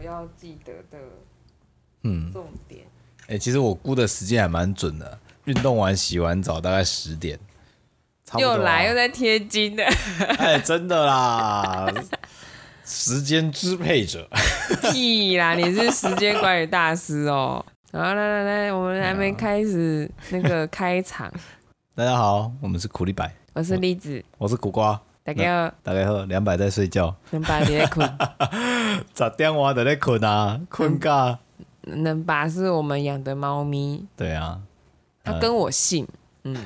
[0.00, 0.98] 么要记得的
[2.04, 2.86] 嗯重点？
[3.22, 7.38] 哎、欸，其实我估的时间还蛮准的，运动完洗完澡大概十点，
[8.24, 9.84] 差不多啊、又来又在贴金的，
[10.38, 11.86] 哎、欸，真的啦，
[12.84, 14.28] 时间支配者，
[14.90, 17.64] 屁啦，你是时间管理大师哦。
[17.92, 21.30] 好，来来来，我们还没开始那个开场。
[21.94, 25.00] 大家好，我们是苦力白，我是栗子，我是苦瓜。
[25.30, 28.04] 大家好，大家好，两百在睡觉，两百在困，
[29.16, 31.38] 十点我就在困啊，困觉。
[31.82, 34.58] 能把是我们养的猫咪，对啊，
[35.22, 36.04] 它跟我姓，
[36.42, 36.56] 嗯，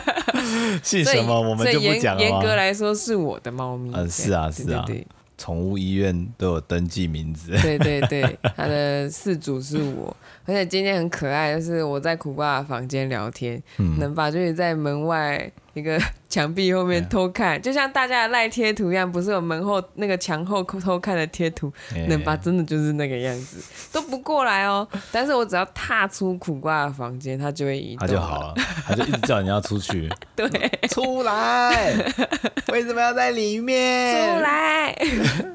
[0.82, 2.22] 姓什么我们就不讲了。
[2.22, 5.06] 严格来说是我的猫咪，嗯，是啊，是啊，对。
[5.36, 21.72] 宠物医院都有登记名字，对对对，它的饲主是我，而且今天很可爱，就是我在苦瓜的房间聊天，嗯、能把就是在门外一个 墙壁后面偷看，就像大家的赖贴图一样，不是有门后那个墙后偷看的贴图，
[22.08, 23.58] 能把真的就是那个样子，
[23.92, 24.86] 都不过来哦。
[25.12, 28.54] 但是我只要踏出苦瓜的房间，他就会移动，它就好了，
[28.86, 30.48] 他就一直叫人家出去， 对，
[30.88, 31.94] 出来，
[32.72, 34.34] 为什么要在里面？
[34.36, 34.96] 出来，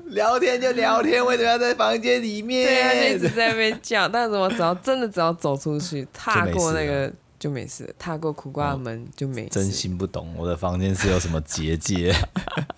[0.08, 2.68] 聊天就聊天，为什么要在房间里面？
[2.68, 4.08] 对，它就一直在那边叫。
[4.08, 7.12] 但是我只要真的只要走出去，踏过那个。
[7.40, 9.50] 就没事，踏过苦瓜的门就没事。
[9.52, 12.14] 真心不懂我的房间是有什么结界，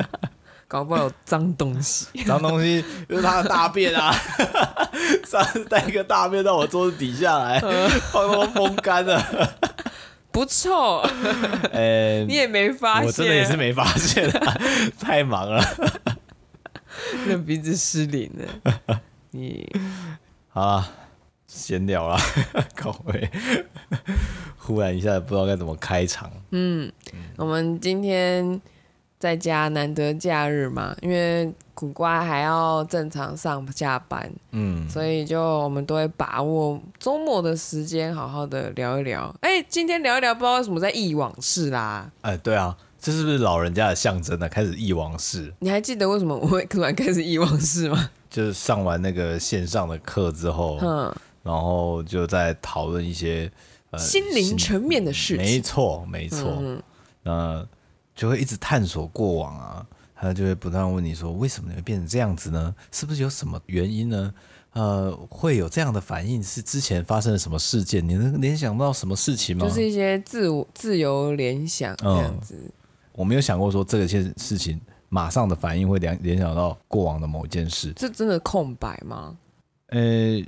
[0.67, 2.05] 搞不好有脏东西。
[2.23, 4.15] 脏东西就是他的大便啊！
[5.25, 7.59] 上次带一个大便到我桌子底下来，
[8.11, 9.19] 放到风干了，
[10.31, 10.99] 不臭。
[11.73, 13.07] 欸、你也没发现？
[13.07, 14.61] 我真的也是没发现、啊，
[14.99, 15.63] 太忙了，
[17.25, 19.01] 那鼻子失灵了。
[19.31, 19.67] 你
[20.49, 20.91] 好了。
[21.53, 22.17] 闲聊了，
[22.75, 23.29] 搞回，
[24.63, 26.29] 忽然一下不知道该怎么开场。
[26.51, 28.61] 嗯，嗯，我们今天
[29.17, 39.33] 在家难得假日嘛，因为苦瓜还要正常上下班，嗯，所以就我们都会把握周末的时间，好好的聊一聊。
[39.41, 42.11] 哎、欸，今天聊一聊，不知道为什么在忆往事啦。
[42.21, 44.47] 哎、欸，对啊，这是不是老人家的象征呢？
[44.47, 45.51] 开始忆往事。
[45.57, 48.11] 你还记得为什么我会突然开始忆往事吗？
[48.29, 51.11] 就是上完那个线上的课之后，嗯。
[51.43, 53.51] 然后就在讨论一些
[53.91, 56.83] 呃心灵层面的事情，没错没错，嗯，
[57.23, 57.67] 那
[58.15, 59.85] 就会一直探索过往啊，
[60.15, 62.73] 他就会不断问你说，为什么你会变成这样子呢？
[62.91, 64.33] 是不是有什么原因呢？
[64.73, 68.07] 呃，会有这样的反应是之前发生了什么事件？
[68.07, 69.67] 你能联想到什么事情吗？
[69.67, 72.71] 就是一些自我自由联想这样子，嗯。
[73.11, 77.91] 我没有想过说这个件事情马上的反应会联联想到过往的某件事。
[77.97, 79.37] 这真的空白吗？
[79.87, 80.41] 呃。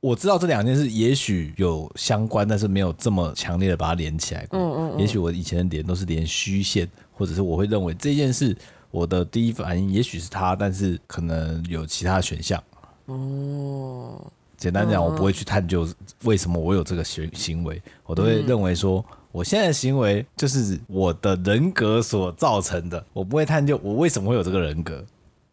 [0.00, 4.58] 我知道这两件事也许有相关，但是没有这么强烈的把它连起来过。
[4.58, 5.00] 嗯嗯嗯。
[5.00, 8.56] 也许我以前的连都是连虚线，或者是我会认为这件事
[8.92, 12.62] 我的第一反应也许是他，但是可能有其他选项。
[13.06, 14.24] 哦。
[14.56, 15.88] 简单讲，我不会去探究
[16.24, 25.04] 为什么我有这个行行为，我都会认为说我现在的行为就是我的人格所造成的，我不会探究我为什么会有这个人格。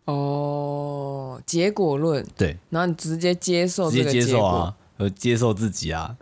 [0.06, 6.16] 哦，结果论对，然后你直接接受这个结果，直接接受啊，和接受自己啊。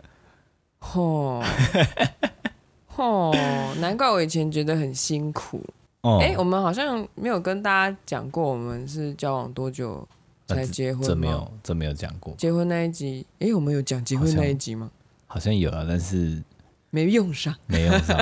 [0.94, 1.42] 哦，
[2.96, 3.34] 哦，
[3.80, 5.62] 难怪我以前觉得很辛苦。
[6.00, 10.06] 哦，哎，我们好像没有跟大家讲过，我们是交往多久
[10.46, 11.06] 才结婚吗？
[11.06, 12.34] 这没有，这没有讲过。
[12.36, 14.90] 结婚那一集，哎，我们有讲结婚那一集吗？
[15.26, 16.42] 好像，好像有啊，但是。
[16.94, 18.16] 没用上， 没用上，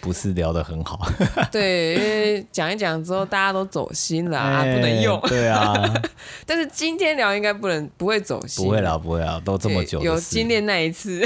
[0.00, 1.08] 不是聊得很好。
[1.52, 5.20] 对，因为讲一讲之后，大家都走心了啊，欸、不能用。
[5.28, 5.72] 对啊，
[6.44, 8.64] 但是今天聊应该不能，不会走心。
[8.64, 11.24] 不会聊，不会聊，都这么久，有经历那一次。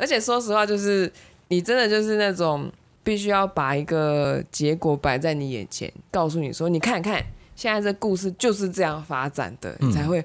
[0.00, 1.12] 而且说实话，就是
[1.46, 2.68] 你真的就是那种
[3.04, 7.24] 必须要把一个结果摆在你眼前，告诉你说，你看看，
[7.54, 10.24] 现在这故事就是这样发展的，嗯、你才会。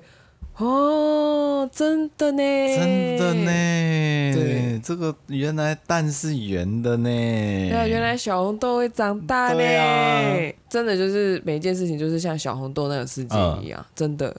[0.58, 2.38] 哦，真的呢，
[2.78, 3.52] 真的呢，
[4.34, 14.36] 对，这个原来蛋是圆的呢，对啊，原来小红豆会长大呢，啊、真的就是每一件事情就是像小红豆那个世界一样，呃、真的。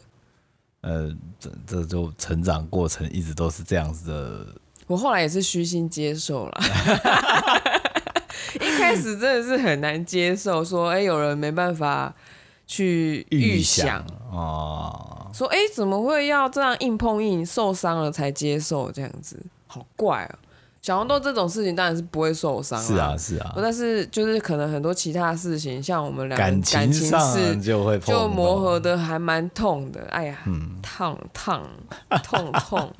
[0.80, 4.46] 呃，这这就成长过程一直都是这样子的。
[4.86, 6.60] 我后来也是虚心接受了，
[8.54, 12.14] 一开始真的是很难接受，说哎，有人没办法
[12.68, 15.30] 去预想啊。
[15.32, 20.38] 说哎，怎么会要这样硬碰硬，受伤了才接受这样子，好怪啊！
[20.80, 30.38] 小红豆这种事情当然是不会受伤，是啊是啊，但是就是可能很多其他事情，像我们两个感情上就会就磨合的还蛮痛的，哎呀，
[30.80, 31.60] 烫烫
[32.22, 32.90] 痛痛，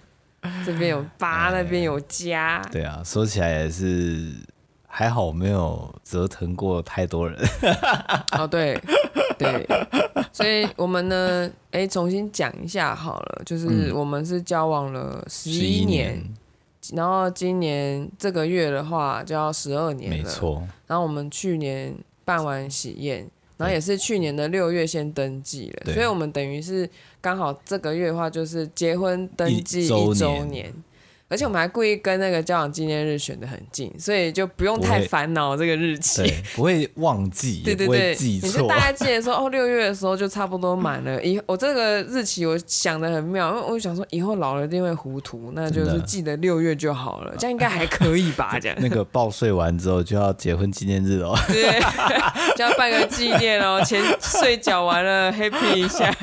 [0.64, 4.32] 这边有疤，那边有痂，对啊，说起来也是
[4.88, 7.38] 还好，没有折腾过太多人。
[8.32, 8.80] 哦，对
[9.52, 10.26] 对。
[10.32, 16.34] 所以我们呢，哎、欸，重新讲一下好了，就是我们是交往了十一年，年
[16.94, 20.62] 然后今年这个月的话就要十二年了，没错。
[20.86, 21.94] 然后我们去年
[22.24, 26.88] 办完喜宴，然后也是去年的六月先登记了，所以我们等于是
[27.20, 30.72] 刚好这个月的话就是结婚登记一周年。
[31.28, 36.22] 而且我们还故意跟那个交往纪念日选的很近，所以就不用太烦恼这个日期，
[36.54, 38.16] 不会忘记，对对对。
[38.16, 41.20] 你就大概记得说，哦，六月的时候就差不多满了。
[41.24, 48.58] 以我这个日期我想的很妙，因为我想说以后老了一定会糊涂，那就是记得六月就好了，这样应该还 可以吧？
[48.60, 48.76] 这样。
[48.80, 51.80] 那个报税完之后就要结婚纪念日哦，对，
[52.56, 56.14] 就要办个纪念哦，钱税缴完了，happy 一下。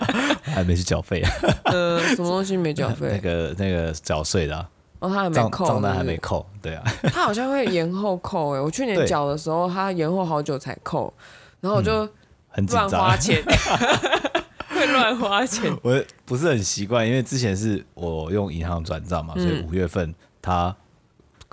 [0.50, 1.30] 还没去缴费啊？
[1.72, 3.08] 呃，什么东西没缴费？
[3.12, 4.66] 那个那个缴税的。
[4.98, 11.10] 哦，他还没扣，账单还没扣，对啊，他好像会延后扣哎，我去年缴的时候，他延后好久才扣，
[11.62, 12.06] 然后我就
[12.50, 13.42] 很乱花钱，
[14.68, 15.74] 会乱花钱。
[15.82, 20.76] 我不是很习惯，因为之前是我用银行转账嘛，所以五月份他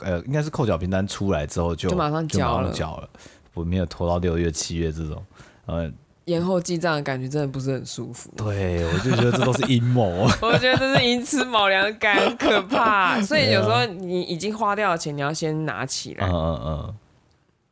[0.03, 3.09] 呃应该是扣缴凭单出来之后就就马上缴了，
[3.53, 5.23] 我没有拖到六月、七月这种，
[5.67, 5.89] 呃。
[6.27, 8.29] 延后记账的感觉真的不是很舒服。
[8.35, 10.27] 对，我就觉得这都是阴谋。
[10.41, 13.21] 我觉得这是寅吃卯粮感，很可怕。
[13.21, 16.27] 所以有时候你已经花掉的钱，你要先拿起来。
[16.27, 16.95] 嗯嗯嗯。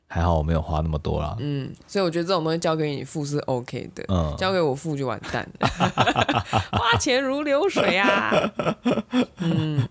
[0.07, 1.35] 还好我没有花那么多啦。
[1.39, 4.05] 嗯，所以我觉得这种东西交给你付是 OK 的。
[4.07, 4.33] 嗯。
[4.37, 5.67] 交给我付就完蛋了。
[6.71, 8.31] 花钱如流水啊。
[9.39, 9.85] 嗯。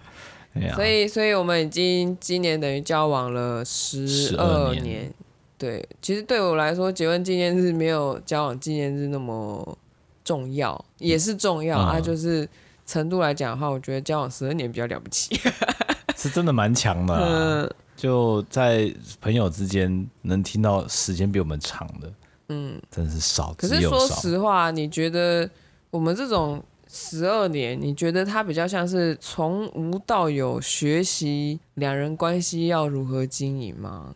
[0.75, 5.13] 所以，所以我们已经今年等于交往了十二年。
[5.57, 9.79] 对，其实对我来说，结婚纪念日没有交往纪念日那么
[10.25, 12.01] 重要，也是重要、嗯、啊。
[12.01, 12.47] 就是
[12.85, 15.39] 程度来讲的话，我觉得交往十二年比较了不起，
[16.17, 17.23] 是真的蛮强的、啊。
[17.25, 22.13] 嗯，就在朋友之间能听到时间比我们长的，
[22.49, 23.55] 嗯，真的是少。
[23.57, 25.49] 可是说实话，你觉得
[25.91, 34.15] 我们这种十二年，你觉得它比较像是从无到有学习两人关系要如何经营吗？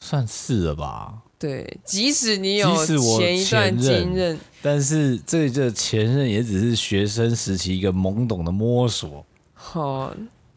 [0.00, 1.14] 算是了吧。
[1.38, 9.22] 对，即使你有前一段经任，但是这个前任也只是学生时期一个懵懂的摸索。
[9.74, 10.10] 哦，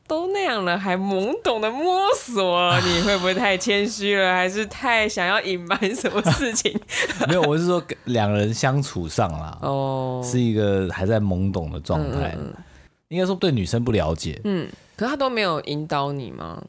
[0.07, 4.33] 都那样了，还懵懂的摸索， 你会不会太谦虚了？
[4.33, 6.73] 还是太想要隐瞒什么事情？
[7.27, 12.37] 没有，我是说两人相处上啦，哦，是一个还在懵懂的状态。
[12.39, 12.53] 嗯，
[13.09, 14.39] 应该说对女生不了解。
[14.45, 16.63] 嗯，可是他都没有引导你吗？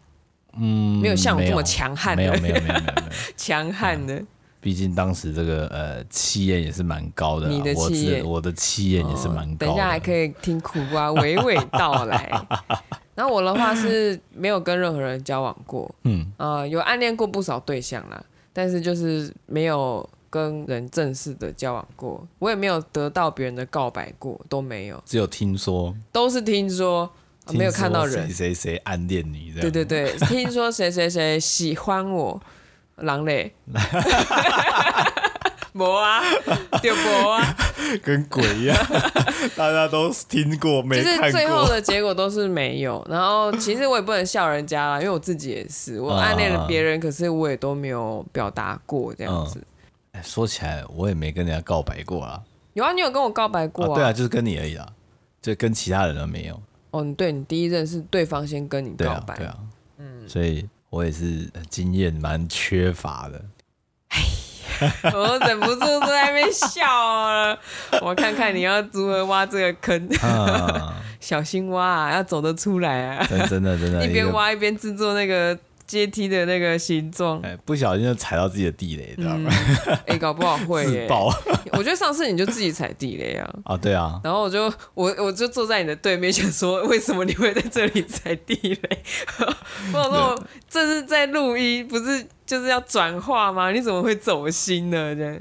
[0.59, 4.23] 嗯，没有像我这么强悍，没有没有没有没有没有强悍的。
[4.63, 9.67] 毕竟当时这个呃气焰也是蛮高的，你的气焰，我的气焰也是蛮高的。
[9.67, 12.31] 等一下还可以听苦瓜娓娓道来。
[13.17, 18.23] 然后我的话是没有跟任何人交往过，嗯呃有暗恋过不少对象啦，
[18.53, 27.11] 但是就是没有跟人正式的交往过，我也没有得到别人的告白过，都没有，只有听说，都是听说。
[27.53, 29.53] 没有看到人，谁谁谁暗恋你？
[29.61, 32.41] 对对对， 听说谁谁谁喜欢我，
[32.97, 33.53] 狼嘞，
[35.73, 36.21] 没啊，
[36.83, 37.57] 就没啊，
[38.03, 38.77] 跟鬼一样，
[39.57, 41.01] 大家都听过，没。
[41.03, 43.07] 就是最后的结果都是没有。
[43.09, 49.63] 然后其实我也不能笑人家啦，因为我自己也是，我暗恋了别人，可是我也都没有表达过这样子。
[50.13, 52.43] 哎，说起来，我也没跟人家告白过啊。
[52.73, 53.95] 有啊，你有跟我告白过啊？
[53.95, 54.87] 对啊，就是跟你而已啊，
[55.41, 56.61] 就跟其他人都没有。
[56.91, 59.57] 哦，你对你第一任是对方先跟你告白，对啊，对啊，
[59.99, 63.45] 嗯，所以我也是经验蛮缺乏的。
[64.09, 64.21] 哎，
[65.13, 67.59] 我忍不住都在那边笑了。
[68.03, 73.27] 我看看你要如何挖这个坑， 啊、小心挖啊，要走得出来啊！
[73.29, 75.59] 真的真的，真 的一边挖一边制作那个。
[75.91, 79.51] 阶梯的那个形状，哎，不小心就踩到自己的地雷，知道吗？
[80.07, 81.27] 哎，搞不好会 自爆。
[81.75, 83.55] 我觉得上次你就自己踩地雷啊。
[83.65, 84.21] 啊，对啊。
[84.23, 89.03] 然后我就我我就坐在你的对面，想说为什么你会在这里踩地雷？
[89.93, 93.73] 我想说这是在录音，不是就是要转化吗？
[93.73, 95.13] 你怎么会走心呢？
[95.17, 95.37] 这样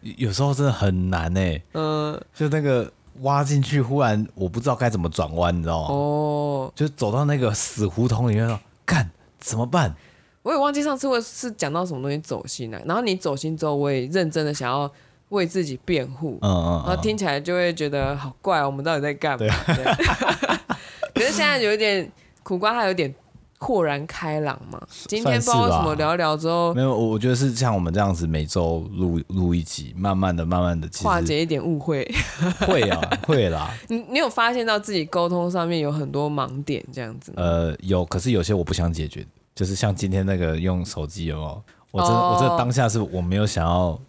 [0.00, 1.62] 有时候真的很难哎。
[1.74, 5.94] 嗯，就那个挖进去，忽然我不知道该怎么转弯，你知道吗？
[5.94, 9.08] 哦，就走到那个死胡同里面说干。
[9.42, 9.94] 怎么办？
[10.42, 12.80] 我也忘记上次我是讲到什么东西走心了。
[12.86, 14.90] 然后你走心之后，我也认真的想要
[15.28, 16.38] 为自己辩护。
[16.42, 16.82] 嗯嗯，嗯。
[16.86, 19.46] 然后听起来就会觉得好怪，我们到底在干嘛？
[19.66, 19.84] 对。
[21.14, 22.10] 可是现在有一点
[22.42, 23.14] 苦瓜，它有点
[23.62, 24.80] 豁然开朗嘛。
[25.06, 32.04] 今天不知道为什么聊一聊之后，没有，我觉得是像我们这样子每周录录一集，慢慢的、慢慢的化解一点误会。
[32.66, 33.72] 会啊， 会啦。
[33.88, 37.32] 你你有发现到自己沟通上面有很多盲点这样子？
[37.36, 39.24] 呃，有，可是有些我不想解决。
[39.54, 41.62] 就是像今天那个用手机有没有？
[41.90, 42.34] 我真的、oh.
[42.34, 44.00] 我这当下是我没有想要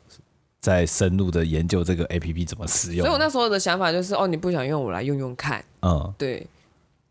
[0.62, 3.06] 再深入的研究这个 A P P 怎么使用。
[3.06, 5.62] 所以我那时候的想法就是，哦，你不想用，我来用用看。
[5.82, 6.48] 嗯，对。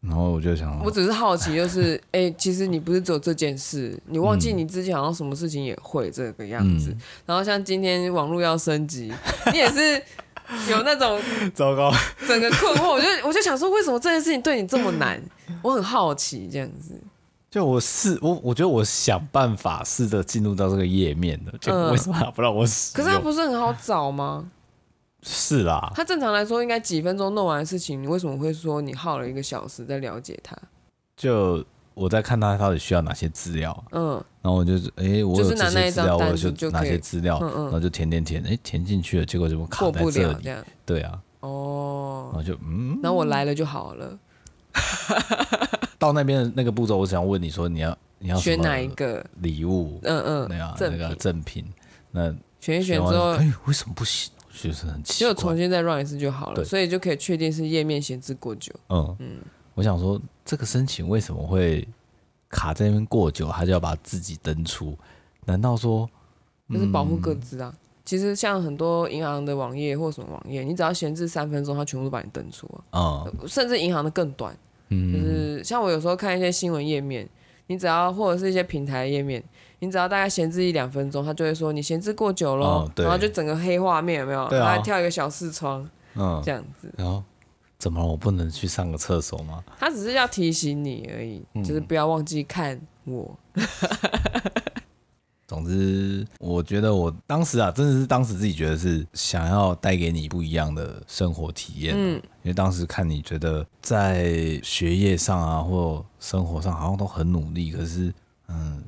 [0.02, 6.90] 然后我就想，我只是好奇，就是，哎、欸，其实你不是只有这件事，你忘记你之前好像什么事情也会这个样子。
[6.90, 9.12] 嗯、然后像今天网络要升级，
[9.52, 10.02] 你也是
[10.68, 11.21] 有那种
[11.54, 11.92] 糟糕，
[12.26, 12.90] 整个困惑。
[12.90, 15.23] 我就我就想说，为什么这件事情对你这么难？
[15.62, 17.00] 我很好奇这样子。
[17.49, 23.04] 就我试我，我觉得我想办法试着进入到这个页面的，就为什么不让我使、呃？
[23.04, 24.47] 可是它不是很好找吗？
[25.23, 30.57] 是啦，他正常来说应该几分钟弄完的事情，你为什么会说你耗了一个小时在了解他？
[31.17, 31.64] 就
[31.95, 40.02] 我在看他到底需要哪些资料，嗯，然后我就哎、欸，我有这些资料，我就哪些资料，嗯嗯，然后就填填填，哎、欸，填进去了，结果怎么卡在这里？
[40.02, 44.19] 过不了这样，对啊，哦，然后就嗯，然后我来了就好了。
[45.99, 49.25] 到那边的那个步骤，我想问你说，你要你要选哪一个？
[49.41, 50.00] 礼物？
[50.02, 51.64] 嗯嗯，对啊，那个赠品，
[52.11, 54.33] 那选一选之后，哎、欸，为什么不行？
[54.62, 58.73] 就是很奇怪，就重新再 run 一次就好了，所以就可以确定是页面闲置过久。
[58.90, 59.38] 嗯嗯，
[59.75, 61.87] 我想说这个申请为什么会
[62.49, 64.97] 卡在那边过久，他就要把自己登出？
[65.47, 66.09] 难道说
[66.71, 67.73] 就是保护各自啊？
[67.75, 73.25] 嗯、其实像很多银行的网页或什么网页，你只要闲置三分钟，它全部都把你登出啊。
[73.26, 74.57] 嗯，甚至银行的更短，
[74.90, 77.28] 嗯，就是像我有时候看一些新闻页面，
[77.66, 79.42] 你只要或者是一些平台页面。
[79.83, 84.49] 你只要大概闲置一两分钟，他就会说你闲置过久了，哦，然后就整个黑画面有没有？
[84.49, 85.85] 对啊，然后还跳一个小视窗，
[86.15, 86.89] 嗯，这样子。
[86.97, 87.21] 然后
[87.79, 88.07] 怎么了？
[88.07, 89.61] 我不能去上个厕所吗？
[89.81, 93.37] 他只是要提醒你而已，嗯，就是不要忘记看我。
[95.49, 101.93] 总之，我觉得我当时啊，真的是当时自己觉得是想要带给你不一样的生活体验。
[101.97, 108.15] 嗯，因为当时看你觉得在学业上啊，或生活上好像都很努力，可是
[108.47, 108.81] 嗯。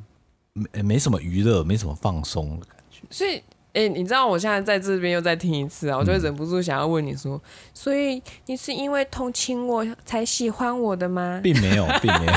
[0.55, 3.01] 没没什么娱乐，没什么放松的感觉。
[3.11, 3.37] 所以，
[3.73, 7.41] 哎、欸，你知道我现在在这边又再听一次啊，我就会忍不住想要问你说，嗯、
[7.75, 11.41] 所以你是因为同情我才喜欢我的吗？
[11.43, 12.33] 并没有，并没有，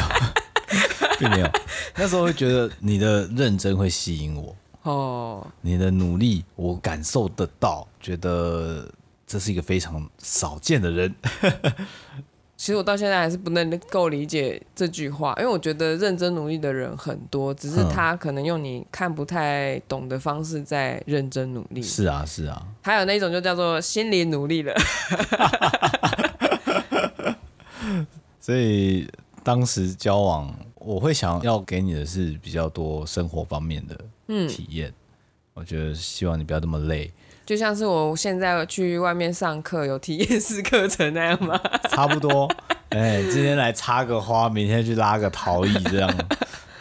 [1.20, 1.50] 并没有。
[1.96, 8.92] 那时候会觉得你的认真会吸引我哦，你的努力我感受得到，觉得
[9.28, 11.16] 这是一个非常少见的人。
[12.58, 21.84] 其实我到现在还是不能够理解这句话，因为我觉得认真努力的人很多，只是他可能用你看不太懂的方式在认真努力。
[21.84, 22.68] 是啊，是啊。
[22.82, 24.74] 还有那种就叫做心理努力了。
[28.42, 29.08] 所以
[29.44, 33.96] 当时交往，我会想要给你的是比较多生活方面的
[34.48, 34.90] 体验。
[34.90, 34.94] 嗯，
[35.54, 37.14] 我觉得希望你不要这么累。
[37.48, 41.58] 就像是我现在去外面上课有体验式课程那样吗？
[41.89, 42.46] 差不多。
[42.89, 46.13] 哎、欸，今天来插个花，明天去拉个陶艺，这样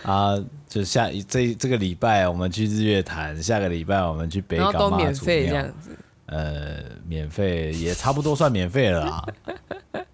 [0.03, 0.35] 啊。
[0.69, 5.97] 就下这这个礼拜我们去日月潭，下个礼拜我们去北港都免费这样子。
[6.27, 9.25] 呃，免费也差不多算免费了啦，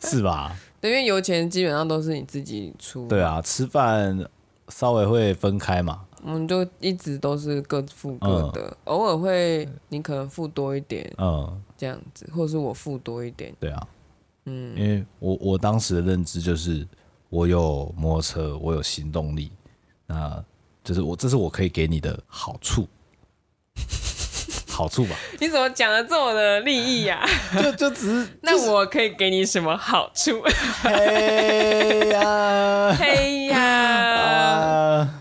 [0.00, 0.54] 是吧？
[0.82, 3.08] 对，因为油钱基本上都是你自己出。
[3.08, 4.22] 对啊，吃饭
[4.68, 6.02] 稍微会分开嘛。
[6.24, 13.88] 我们就一直都是各付各的，嗯、偶尔会你可能付多一点，嗯，这样子，或者是我付多一点，对啊，
[14.46, 16.86] 嗯，因为我我当时的认知就是
[17.28, 19.50] 我有摩托车，我有行动力，
[20.06, 20.42] 那
[20.84, 22.86] 就是我这是我可以给你的好处，
[24.68, 25.16] 好处吧？
[25.40, 27.26] 你怎么讲的这么的利益呀、啊？
[27.60, 30.40] 就就只是， 那我可以给你什么好处？
[30.82, 33.60] 嘿呀，嘿呀。
[33.60, 35.18] 啊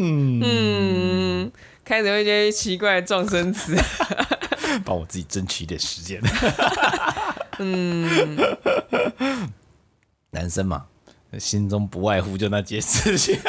[0.00, 1.52] 嗯嗯，
[1.88, 3.74] 开始有一些奇怪的撞声词，
[4.84, 6.20] 帮我自己争取一点时间。
[7.60, 8.36] 嗯，
[10.30, 10.84] 男生嘛，
[11.38, 13.40] 心中不外乎就那件事情。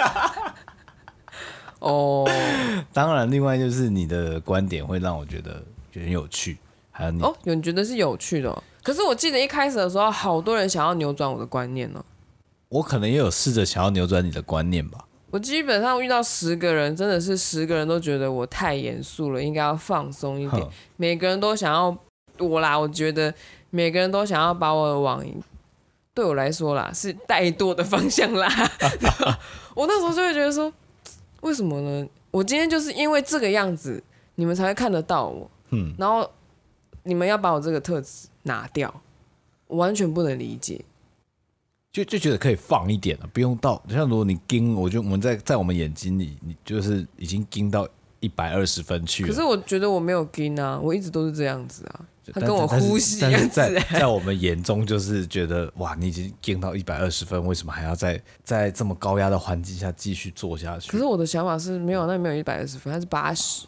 [1.80, 2.26] 哦，
[2.94, 5.62] 当然，另外就是你的观点会让我觉得
[5.94, 6.58] 很有趣。
[6.92, 12.02] 还有你哦，有人觉得是有趣的，可是我记得一开始的时候，好多人想要扭转我的观念呢。
[12.70, 15.04] 我可能也有试着想要扭转你的观念吧。
[15.32, 20.68] 我基本上遇到十个人，真的是十个人都觉得我太严肃了，应该要放松一点。
[20.98, 21.96] 每个人都想要
[22.40, 23.34] 我啦，我觉得
[23.70, 25.24] 每个人都想要把我往
[26.14, 28.48] 对我来说啦是怠惰的方向拉。
[29.76, 30.72] 我那时候就会觉得说，
[31.42, 32.08] 为什么呢？
[32.32, 34.04] 我今天就是因为这个样子，
[34.36, 35.50] 你们才会看得到我。
[35.70, 36.30] 嗯，然后
[37.04, 38.94] 你们要把我这个特质拿掉，
[39.68, 40.84] 我完全不能理解。
[42.04, 47.88] 就就觉得可以放一点了，不用到像如果你盯，我就我们在在我们眼睛里，你就是已经盯到
[48.20, 49.30] 一百二十分去了。
[49.30, 53.50] 可是我觉得我没有盯啊，我一直都是这样子啊，他跟我呼吸一样子。
[53.50, 60.92] 在在我们眼中，就是觉得哇，你已经盯到一百二十分，为什么还要在在这么高压的环境下继续做下去？
[60.92, 63.66] 可是我的想法是没有，那没有一百二十分，它是八十。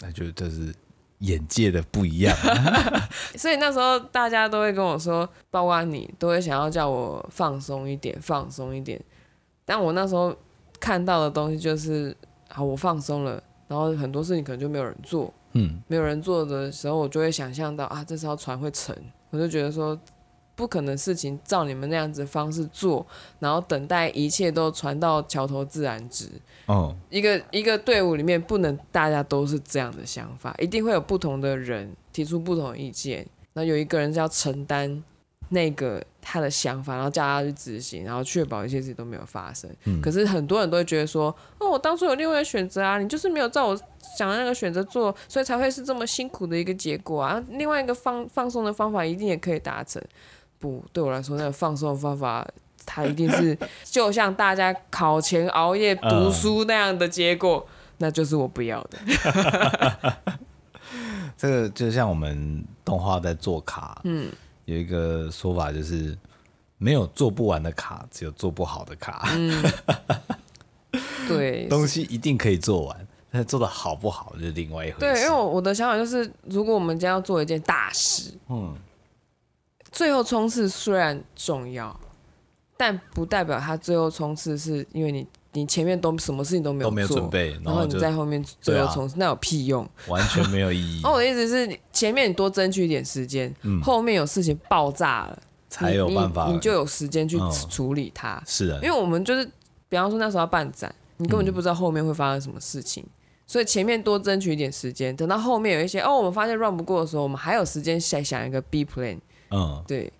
[0.00, 0.74] 那就这是
[1.18, 2.36] 眼界的不一样。
[3.36, 9.00] 所以那时候大家都会跟我说，包括你都会想要叫我放松一点，放松一点。
[9.64, 10.34] 但我那时候
[10.78, 12.16] 看到的东西就是，
[12.48, 15.32] 好，我放松了，然后很多事情可能就没有人做。
[15.52, 18.96] 嗯，没有人做的时候，我就会想象到啊，这艘船会沉，
[19.30, 19.98] 我就觉得说。
[20.56, 23.06] 不可能事情照你们那样子的方式做，
[23.38, 26.28] 然后等待一切都传到桥头自然直。
[26.64, 33.24] 哦，一个一个队伍里面不能大家都是这样的想法，一定会有不同的人提出不同的意见。
[33.52, 35.04] 那有一个人是要承担
[35.50, 39.70] 那个他的想法，然后叫他去执行，然后确保一切事情都没有发生。
[39.84, 40.00] 嗯。
[40.00, 43.80] 可是很多人都会觉得说，哦，我当初有另外的选择啊，你就是没有照我
[44.16, 47.42] 想的那个选择做，所以才会是这么辛苦的一个结果啊。
[47.50, 50.02] 另外一个放放松的方法一定也可以达成。
[50.58, 52.46] 不，对我来说，那个放松的方法，
[52.84, 58.98] 它一定是 就像大家考前熬夜读书那样的结果，嗯、那就是我不要的。
[61.36, 64.32] 这个就像我们动画在做卡，嗯，
[64.64, 66.16] 有一个说法就是，
[66.78, 69.28] 没有做不完的卡，只有做不好的卡。
[69.36, 69.62] 嗯、
[71.28, 75.00] 对， 东西一定可以做完，但是做的好不好就是另外一回事。
[75.00, 78.74] 对，因为我我的想法就是，如果我们将要做一件大事，嗯。
[79.92, 81.98] 最后冲刺虽然重要，
[82.76, 89.88] 但不代表他最后冲刺是因为你你前面都什么事情都没有没有准备，然后，然后你在后面最后冲刺，啊、那有屁用？
[90.08, 91.00] 完全没有意义。
[91.04, 95.38] 哦，我的意思是，前面你多争取一点时间，嗯、后面有事情爆炸了，
[95.70, 97.38] 才有办法，你，你就有时间去
[97.70, 98.34] 处理它。
[98.34, 99.50] 嗯、是的，因为我们就是，
[99.88, 103.10] 比方说那时候要办展，你根本就不知道后面会发生什么事情，嗯、
[103.46, 109.18] 所以前面多争取一点时间，等到后面有一些哦，我们发现 run 不过的时候，我们还有时间再想一个 B plan。
[109.56, 110.12] 嗯，对。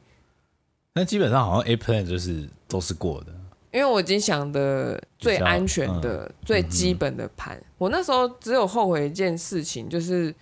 [0.94, 3.26] 那基本上好像 A plan 就是都是过的，
[3.70, 7.54] 因为我已经想的最安全的、嗯、最基本的盘。
[7.54, 10.34] 嗯、我那时候只有后悔一件事情，就是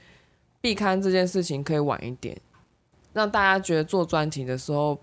[0.61, 2.41] 避刊这件事情可以晚一点，
[3.13, 4.97] 让大家觉得做专题的时候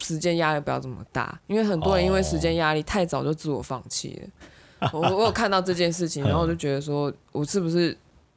[0.00, 1.40] 时间压力不要这么大。
[1.46, 4.88] 因为很多人因为时间压力太早就自我放弃了。
[4.92, 7.96] 哦、我我有看到这件事情，然后我就觉得说我是不是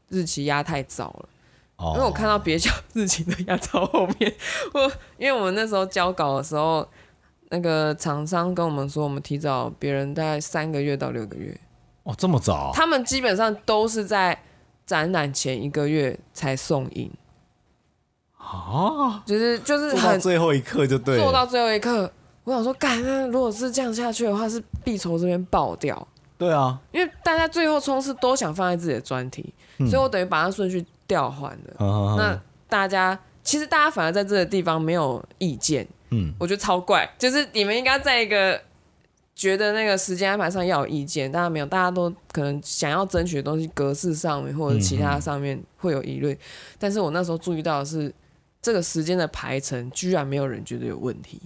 [0.10, 1.30] 日期压太早了？
[1.82, 4.34] 因为我看到别校日期的压槽后面，
[4.74, 6.86] 我因为我们那时候交稿的时候，
[7.52, 11.58] 那个厂商跟我们说，我们提早别人大概三个月到六个月。
[12.04, 12.72] 哦，这么早？
[12.74, 14.38] 他们基本上都是在
[14.86, 17.10] 展览前一个月才送印。
[18.38, 19.24] 啊？
[19.26, 22.12] 就是就是很最后一刻就对，做到最后一刻。
[22.44, 26.06] 我想说，干，那如果是这样下去的话，是必筹这边爆掉。
[26.38, 30.86] 对啊，因为大家最后冲刺都想放在自己的专题，嗯、所以我等于把它顺序。
[31.10, 38.62] 调换的，那大家其实大家反而在这个地方没有意见，嗯，我觉得超怪，就是你们应该在一个
[39.36, 46.40] 觉得那个时间安排上要有意见，大家没有，大家都可能想要争取的东西格式上面或者其他上面会有疑虑，嗯、
[46.78, 48.14] 但是我那时候注意到的是
[48.62, 51.42] 这个时间的排程居然没有人觉得有问题，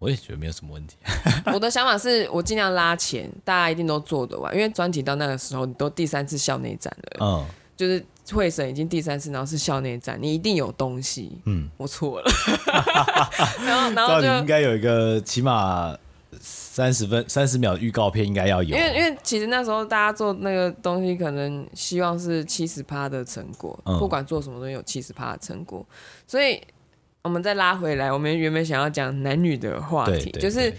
[0.00, 0.96] 我也觉得没有什么问题，
[1.54, 8.04] 我的想法是我尽量拉前，大家一定都做得完，因为专题到那个时候你都第三次校内展了，嗯，就是。
[8.36, 11.40] 会审已经第三次，然后是校内展，你一定有东西。
[11.44, 12.30] 嗯，我错了。
[13.64, 15.96] 然后，然后就应该有一个起码
[16.40, 18.76] 三十分、三十秒预告片，应该要有。
[18.76, 25.86] 因为，因为其实那时候大家做那个东西，可能希望是七十趴的成果，嗯、不管做什么东西有七十趴的成果。
[26.26, 26.60] 所以，
[27.22, 30.72] 我们再拉回来，我们原本想要讲男女的话题，就是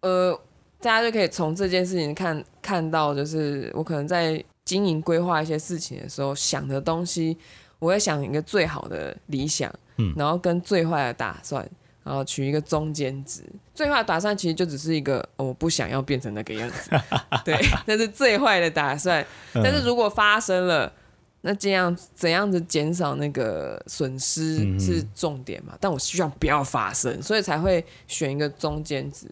[0.00, 0.32] 呃，
[0.80, 4.42] 大家就可以从这件事情看看到，就是我可能在。
[4.68, 7.34] 经营规划一些事情的时候，想的东西，
[7.78, 11.66] 我会想一个最好的理想，嗯，然后跟最坏的打算，
[12.04, 13.42] 然后取一个中间值。
[13.74, 16.90] 最坏的打算其实就只是一个，哦，我不想要变成那个样子，
[17.46, 19.26] 对，那是最坏的打算。
[19.54, 20.92] 但是如果发生了，
[21.40, 25.74] 那这样怎样子减少那个损失是重点嘛？
[25.80, 29.26] 但我希望不要发生，所以才会选一个中间值。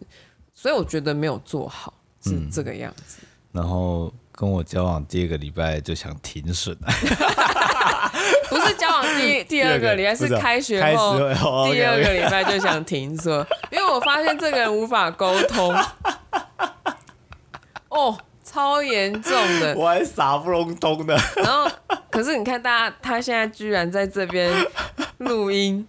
[0.54, 3.18] 所以我觉得没有做好是这个样子。
[3.20, 4.10] 嗯，然后。
[4.36, 6.76] 跟我交往第二个礼拜就想停损，
[8.50, 15.74] 不是交往第第二个礼拜，是开学后第二个礼拜就想停损，因为我发现这个人无法沟通，
[17.88, 21.66] 哦，超严重的，我还傻不隆咚的，然后
[22.10, 24.52] 可是你看，大家他现在居然在这边
[25.16, 25.86] 录音，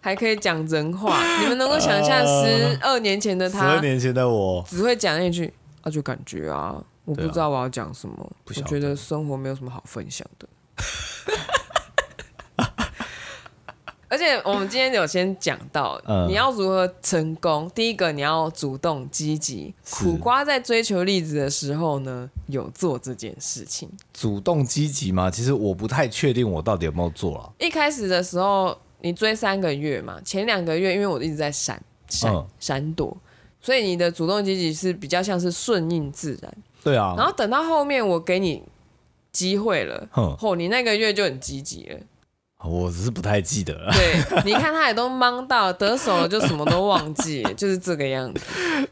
[0.00, 4.64] 还可以讲人话，你们能够想象十二年前的他，十二年前的我。
[4.68, 6.76] 只会讲那句，那就感觉啊。
[7.04, 10.48] 我不知道我要讲什么，啊、我觉得生活没有什么好分享的。
[14.06, 17.68] 而且我们今天有先讲到，嗯、你要如何成功？
[17.74, 19.74] 第一个，你要主动积极。
[19.90, 23.90] 苦瓜在追求栗子的时候呢，有做这件事情。
[24.12, 25.28] 主动积极吗？
[25.28, 27.52] 其实我不太确定我到底有没有做了。
[27.58, 33.16] 一开始的时候，你追三个月嘛，前两个月因为我一直在闪闪闪躲，
[33.60, 36.54] 所以你的主动积极是比较像是顺应自然。
[36.84, 37.14] 对啊。
[37.16, 38.62] 然后等到后面我给你
[39.32, 41.98] 机会了，后、嗯、你那个月就很积极了。
[42.66, 43.92] 我只是不太记得了。
[43.92, 48.40] 对，你看他也都忙到得手了，就什么都忘记， 就是这个样子。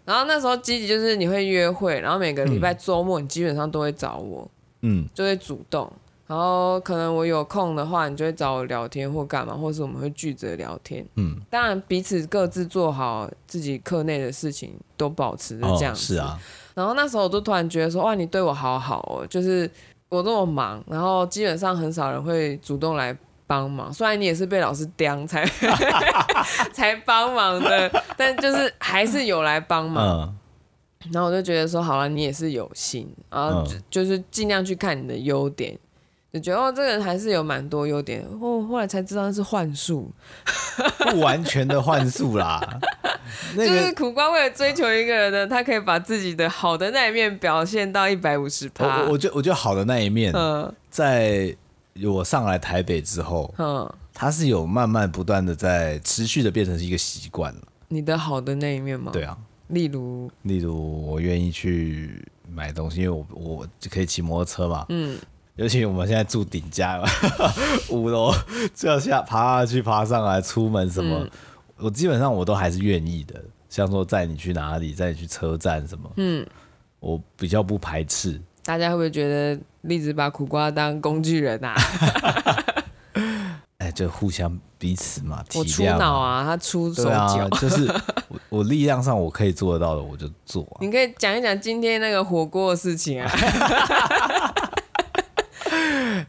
[0.04, 4.46] 然后那时候积极就是你会约会，然后每个礼拜周末你基本上都会找我，
[4.82, 5.90] 嗯，就会主动。
[6.26, 11.06] 然后可能我有空的话，你就会找我聊天或干嘛，或是我们会聚着聊天。
[11.16, 16.38] 嗯，当然彼此各自做好自己课内的事情，都保持着这样是啊。
[16.74, 19.70] 然后那时候我就突然觉得说，哇，你对我好好哦，就是
[20.08, 23.16] 我这么忙，然后基本上很少人会主动来。
[23.44, 25.44] 帮忙，虽然你也是被老师刁才
[26.72, 30.22] 才帮忙的，但就是还是有来帮忙。
[30.22, 30.34] 嗯、
[31.12, 35.78] 然后我就觉得说，好了，你也是有心，然后就，就是尽量去看你的优点，
[36.32, 38.24] 就觉得哦，这个人还是有蛮多优点。
[38.40, 40.10] 后后来才知道那是幻术，
[41.10, 42.60] 不完全的幻术啦。
[43.54, 49.02] 那个、就是苦瓜为了追求一个人呢，他可以把自己的好的那一面表现到一百五十趴。
[49.02, 51.54] 我我觉得我觉得好的那一面，嗯、在。
[52.06, 57.60] 我上来台北之后，嗯，他是有慢慢不断的在持续的变成是一个习惯了。
[57.88, 59.12] 你的好的那一面吗？
[59.12, 59.36] 对啊，
[59.68, 65.18] 例如，例如我愿意去买东西，因为我我就可以骑摩托车嘛，嗯，
[65.56, 67.08] 尤其我们现在住顶家嘛，
[67.90, 68.32] 五楼
[68.74, 71.30] 就要下爬下去爬上来，出门什么，嗯、
[71.76, 73.34] 我基本上我都还是愿意的。
[73.68, 76.46] 像说载你去哪里，载你去车站什么，嗯，
[77.00, 78.40] 我比较不排斥。
[78.64, 81.74] 大家会不会觉得栗子把苦瓜当工具人啊？
[83.78, 85.60] 哎，就互相彼此嘛， 体谅嘛。
[85.60, 87.86] 我出脑啊，他出手脚，啊，就是
[88.28, 90.78] 我，我力量上我可以做得到的，我就做，啊。
[90.80, 93.28] 你可以讲一讲今天那个火锅的事情啊。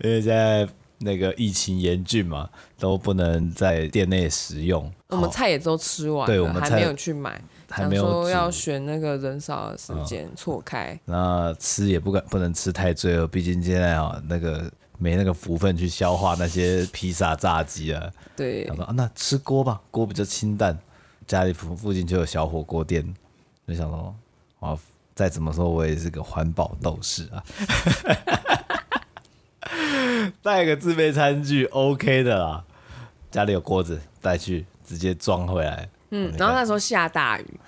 [0.02, 0.68] 因为现在
[1.00, 4.92] 那个疫情严峻嘛，都不能在店内食用。
[5.10, 7.42] 我们菜也都吃完了，对，我们还没有去买。
[7.70, 18.12] 还没有说要选那个人少的时间错开，那吃也不敢不能吃太罪恶，毕竟现在啊那个没那个福分去消化那些披萨炸鸡啊。
[18.36, 20.78] 对，想说啊，那吃锅吧，锅比较清淡，
[21.26, 23.04] 家里附附近就有小火锅店，
[23.68, 24.16] 就想说
[24.60, 24.78] 啊，
[25.16, 27.44] 再怎么说我也是个环保斗士啊，
[30.42, 32.64] 带个自备餐具 OK 的啦，
[33.32, 35.90] 家里有锅子带去直接装回来。
[36.12, 37.60] 嗯，然后那时候下大雨，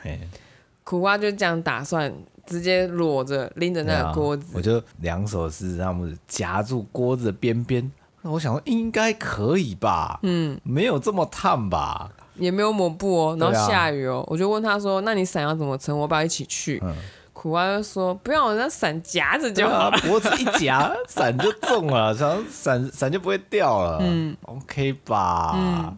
[0.84, 2.14] 苦瓜就这样打算
[2.46, 7.92] 直接裸着拎着那个锅子，我就两手是这样夹住锅子的边边。
[8.22, 15.98] 那我想说应该可以吧，嗯，没有这么烫吧，也没有抹布哦，然后下雨哦，啊、我就问他说：“那你伞要怎么撑？
[15.98, 16.80] 我不要一起去。
[16.84, 16.96] 嗯”
[17.36, 24.00] 苦瓜就说：“不要，我那伞夹着就好了，脖子一夹， 伞就中了，然后伞伞就不会掉了。
[24.02, 25.52] 嗯，OK 吧。
[25.56, 25.98] 嗯”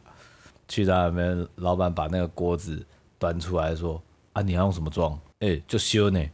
[0.67, 2.83] 去到那边，老板把那个锅子
[3.19, 4.01] 端出来说
[4.33, 5.13] ：“啊，你要用什么装？
[5.39, 6.19] 哎、欸，就修呢。”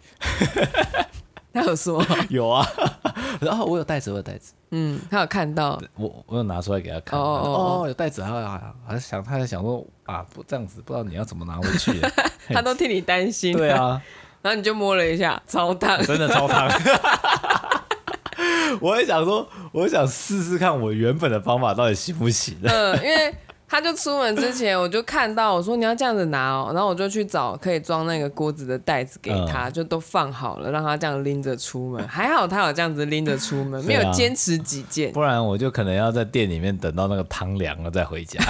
[1.54, 2.66] 他有说有啊，
[3.39, 4.54] 然后我有袋子，我有袋子。
[4.72, 7.20] 嗯，他有看到我，我有拿出来给他看。
[7.20, 12.02] 哦哦，哦，哦，有袋子，还还想他在想说啊，不这样子，不知道你要怎么拿回去。
[12.48, 13.56] 他都替你担心。
[13.56, 14.02] 对啊，
[14.43, 16.69] 然后你就摸了一下，超烫，真的超烫。
[18.79, 22.56] 我也想说，我想试试看我原本的方法到底行不行。
[22.62, 23.34] 嗯， 因为。
[23.65, 32.08] 他就出门之前，我就看到我说，你要这样子拿哦，然后我就去找可以装那个锅子的袋子给他，就都放好了，让他这样拎着出门。
[32.08, 38.39] 还好他有这样子拎着出门，没有坚持己见，不然我就可能要在店里面等到那个汤凉了再回家，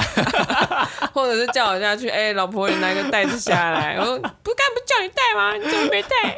[1.14, 5.54] 或者是叫我下去，哎、欸，老婆你拿个袋子下来，我说不干不叫你带吗？
[5.56, 6.38] 你怎么没带？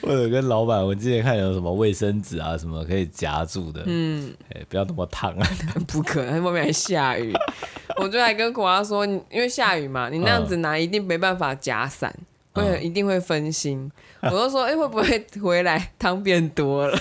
[0.02, 5.48] 或者跟老板，我之前看有什么卫生纸啊，什么可以夹住的，嗯，哎、欸，不要那么烫啊，
[5.88, 7.16] 不可能，外面还下。
[7.18, 7.32] 雨，
[7.96, 12.14] 我就还跟苦瓜说，因为下雨嘛，你那样子拿一定没办法夹伞，
[12.52, 13.90] 会、嗯、一定会分心。
[14.20, 16.98] 嗯、我就说，哎、欸，会不会回来汤变多了？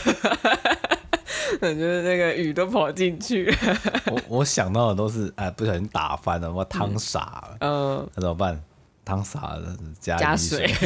[1.61, 3.57] 我觉得那个雨都跑进去了。
[4.11, 8.61] 我我想到的都是，哎，不小心打翻了，我汤洒了，嗯，那怎么办？
[9.03, 10.65] 汤洒了，加加水。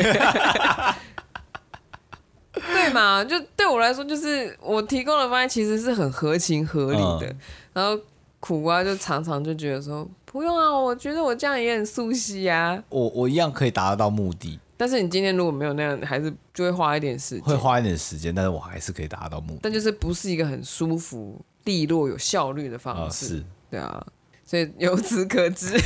[2.53, 3.23] 对嘛？
[3.23, 7.37] 就对我来说，就是我提供的方案其实是很合情合理的，嗯、
[7.73, 7.99] 然后。
[8.41, 12.81] 苦瓜就常常就觉得说不用啊，我觉得我这样也很熟悉啊。
[12.87, 19.59] 我我一样可以达得到目的，但是你今天如果没有那样，还是就会花一点时间，会花一点时间，但是我还是可以达到目的。
[19.61, 23.25] 但就是不是一个很舒服、利落、有效率的方式。
[23.25, 24.07] 哦、是，对啊。
[24.45, 25.77] 所以由此可知，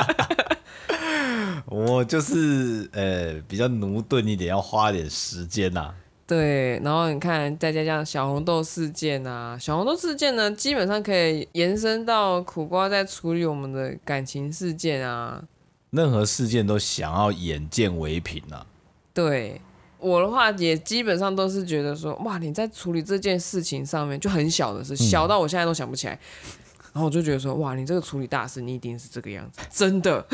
[1.64, 5.94] 我就是呃比较驽钝一点，要花点时间呐、啊。
[6.26, 15.42] 对，然后你看，再加上小红豆事件啊，小红豆事件呢，基本上可以延伸到苦瓜在处理我们的感情事件啊。
[15.94, 18.66] 任何事件都想要眼见为凭啊。
[19.12, 19.60] 对，
[19.98, 26.18] 我的话也基本上都是觉得说，哇，你在处理这件事情上面就很小的事，小到我现在都想不起来。
[26.92, 30.24] 然后我就觉得说，哇，你这个处理大事，你一定是这个样子，真的，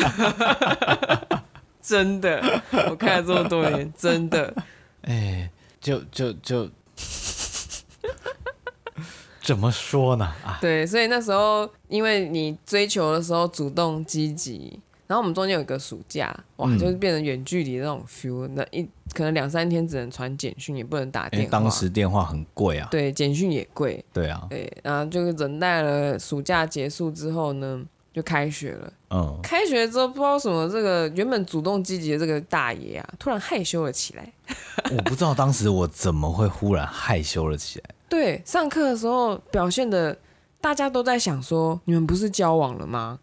[1.81, 4.55] 真的，我看了这么多年，真的，
[5.03, 5.51] 哎。
[5.81, 6.69] 就就就，
[9.41, 10.27] 怎么说呢？
[10.45, 14.79] 啊，对，所以那时候因为你追求的时候主动积极，
[15.11, 21.51] 然后我们中间有一个暑假，哇，嗯、就是变成远距离的那种 feel，那一可能两三天只能传简讯，也不能打电话。
[21.51, 22.87] 当时电话很贵啊。
[22.93, 24.05] 对，简讯也贵。
[24.13, 24.47] 对啊。
[24.49, 27.83] 对，然后就是等待了暑假结束之后呢，
[28.15, 28.93] 就开学了。
[29.11, 29.37] 嗯。
[29.43, 34.33] 开学之后，不知道什么，这个原本主动积极的这个大爷啊，突然害羞了起来。
[34.97, 37.91] 我不知道当时我怎么会忽然害羞了起来。
[38.09, 40.17] 对，上课的时候表现的，
[40.61, 43.19] 大家都在想说，你们不是交往了吗？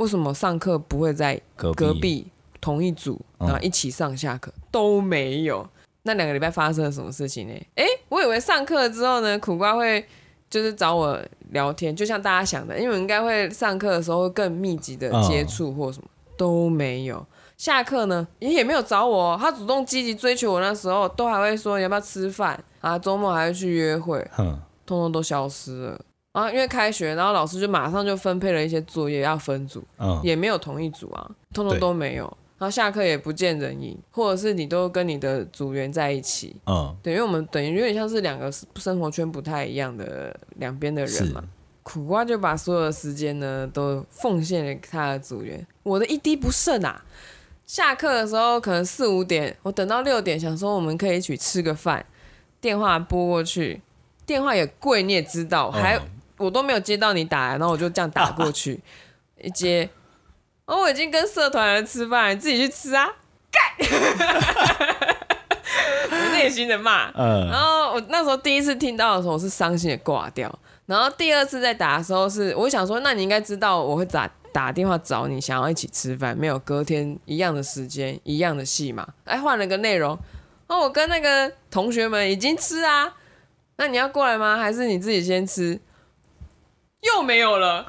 [0.00, 2.26] 为什么上课不会在隔壁
[2.58, 5.66] 同一组，然后一起上下课、嗯、都没有？
[6.04, 7.54] 那两个礼拜发生了什么事情呢？
[7.74, 10.02] 哎，我以为上课之后呢，苦瓜会
[10.48, 17.24] 就是找我聊天，就像大家想的，因为应该会上课的时候会更密集的接触或什么、嗯、都没有。
[17.58, 24.26] 下课呢，也也没有找我，他主动积极追求我，那时候都还会说你要不要吃饭啊，周末还会去约会，
[24.86, 26.00] 通通都消失了。
[26.40, 32.24] 然后因为开学，然后老师就马上就分配了一些作业要分组，嗯，也没有同一组啊，通通都没有。
[32.56, 41.44] 然后下课也不见人影，或者是你都跟你的组员在一起，嗯，对，因为我们等于有点像是两个生活圈不太一样的两边的人嘛。
[41.82, 47.04] 苦瓜就把所有的时间呢都奉献给他的组员，我的一滴不剩啊。
[47.66, 52.04] 下课的时候可能四五点，我等到六点，想说我们可以一起吃个饭。
[52.60, 53.80] 电话拨过去，
[54.26, 56.02] 电话也贵，你也知道，还、嗯、
[56.40, 58.80] 我都没有接到你打来，然后我就这样打过去，
[59.40, 59.88] 一接，
[60.64, 63.06] 哦，我已经跟社团人吃饭，你自己去吃啊，
[63.52, 63.88] 干！
[66.10, 74.28] 我 内心的骂，嗯，然后我那时候第一次听到的时候，我是伤心的挂掉，然后第二次再打的时候是，我想说，那你应该知道我会打。
[74.52, 80.18] 打电话找你，想要一起吃饭，没有隔天一样的时间，一样的戏嘛，哎，换了个内容。
[80.66, 83.14] 哦，我跟那个同学们已经吃啊，
[83.76, 84.56] 那你要过来吗？
[84.56, 85.78] 还是你自己先吃？
[87.02, 87.86] 又没有了。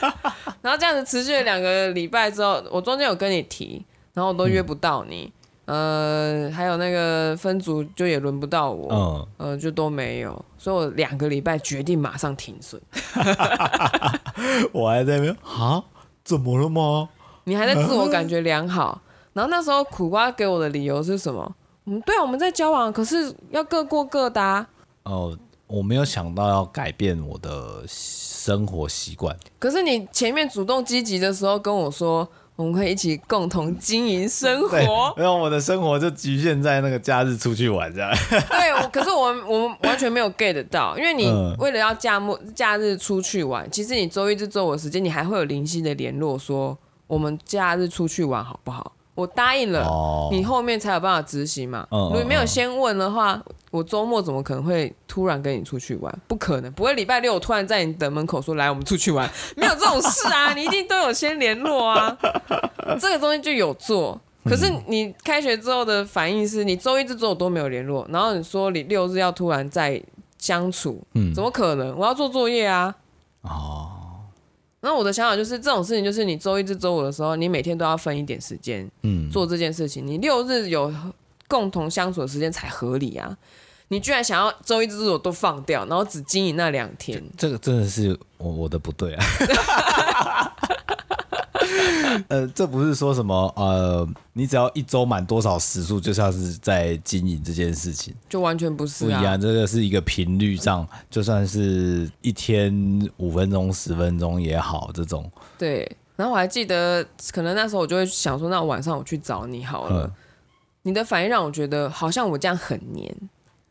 [0.62, 5.32] 然后这样子持续了两个礼拜之后，我中间有跟你提，然后我都约不到你。
[5.66, 8.88] 嗯、呃，还有那个分组就也轮不到我，
[9.38, 12.80] 嗯，呃，就都没有，所以我两个礼拜决定马上停损。
[14.72, 15.82] 我还在那边啊。
[16.24, 17.08] 怎么了吗？
[17.44, 19.00] 你还在自我感觉良好，
[19.32, 21.54] 然后那时候苦瓜给我的理由是什么？
[21.84, 24.66] 嗯，对啊，我们在交往，可是要各过各的啊。
[25.04, 25.38] 哦，
[25.68, 27.84] 我没有想到要改变我的
[28.46, 29.36] 生活习惯。
[29.58, 32.26] 可是你前面主动积极的时候跟我说。
[32.56, 35.12] 我们可以一起共同经营生活。
[35.14, 38.10] 然后我的生活就局限在那个假日出去玩这样。
[38.30, 48.95] 对， 可是我我们完全没有 get 到，因为你为了要假末假日出去玩，其实你周一至周五的时间，你还会有零星的联络，说我们假日出去玩好不好？
[49.16, 51.84] 我答应了，哦、你后面才有办法执行嘛。
[51.90, 56.18] 嗯、如果没有先问的话，嗯、我周末怎么可能会突然跟你出去玩？
[56.28, 60.52] 不可能，不会礼拜六我突然在你的门口说，来我们出去玩， 没有这种事啊！
[60.54, 62.16] 你一定都有先联络啊，
[63.00, 64.20] 这个东西就有做。
[64.44, 70.00] 可是你开学之后的反应是你周一至周五都没有联络，然后你说你六日要突然再
[70.38, 71.96] 相处，嗯，怎么可能？
[71.96, 72.94] 我要做作业啊。
[73.40, 73.92] 哦。
[74.80, 80.06] 那我的想法就是，这种事情就是你周一至周五的时候，你每天都要分一点时间，嗯，做这件事情。
[80.06, 80.92] 你六日有
[81.48, 83.36] 共同相处的时间才合理啊！
[83.88, 89.24] 你居然想要周一至周五都放掉，然后只经营那两天，这个真的是我我的不对啊。
[92.28, 99.18] 呃，这不是说什么呃，你只要一周满多少时数，就像是在经营这件事情，就完全不是啊。
[99.18, 102.72] 不一样，这个是一个频率上，就算是一天
[103.16, 105.30] 五分钟、十分钟也好，这种。
[105.58, 105.90] 对。
[106.16, 110.06] 然后我还记得，可能那时候我就会想说，那晚上我去找你好了。
[110.06, 110.12] 嗯。
[110.82, 113.14] 你的反应让我觉得，好像我这样很黏。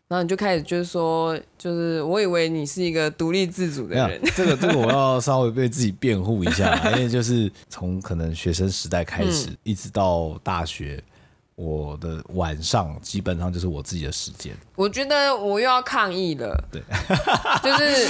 [0.07, 4.21] 然后你就开始就是说，就是我以为你是一个独立自主的人。
[4.35, 11.03] 这个这个我要稍微为自己辩护一下，因为就是从可能学生时代开始，嗯、一直到大学，
[11.55, 14.55] 我的晚上基本上就是我自己的时间。
[14.75, 16.83] 我觉得我又要抗议了，对，
[17.63, 18.07] 就是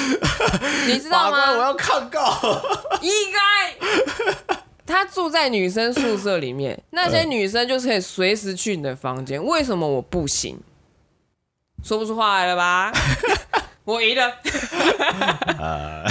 [0.87, 1.51] 你知道吗？
[1.51, 2.37] 我要抗告，
[3.01, 10.59] 应该 他住在女生宿舍里面，那些女生就是可以随时去你的房间，为什么我不行？
[11.85, 12.91] 说不出话来了吧？
[13.85, 14.33] 我赢了，
[15.59, 16.03] 呃，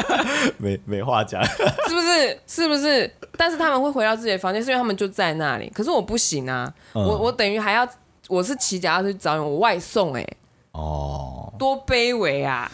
[0.56, 2.40] 没没话讲，是不是？
[2.46, 3.14] 是不是？
[3.36, 5.70] 但是他们会回到自己的房间，是因为他们就在那里。
[5.74, 7.86] 可是我不行啊，嗯、我我等于还要，
[8.28, 10.36] 我是骑脚踏车去找你，我外送哎、欸，
[10.72, 12.70] 哦，多卑微啊！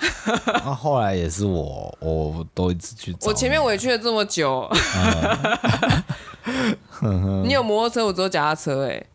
[0.47, 3.27] 那后来也是我，我都一直去找。
[3.27, 4.71] 我前面委屈了这么久，
[7.03, 9.07] 嗯、 你有摩托车，我只有脚踏车哎、欸。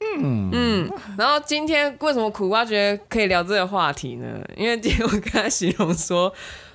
[0.00, 4.26] 嗯嗯，然后今天为什么苦瓜觉得可以聊这个话题呢？
[4.56, 6.32] 因为今天我跟他形容说，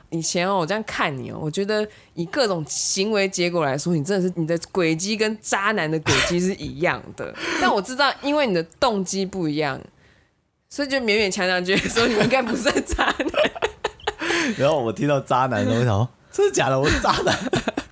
[0.09, 7.33] 以前哦，我这样看你哦，我觉得以各种行为结果来说，你真的是你的轨迹跟渣男的轨迹是一样的。
[7.61, 9.79] 但我知道，因为你的动机不一样，
[10.69, 13.27] 所以就勉勉强强觉得说你应该不是渣男。
[14.57, 16.77] 然后我听到渣男我想说，真的假的？
[16.79, 17.37] 我是渣男。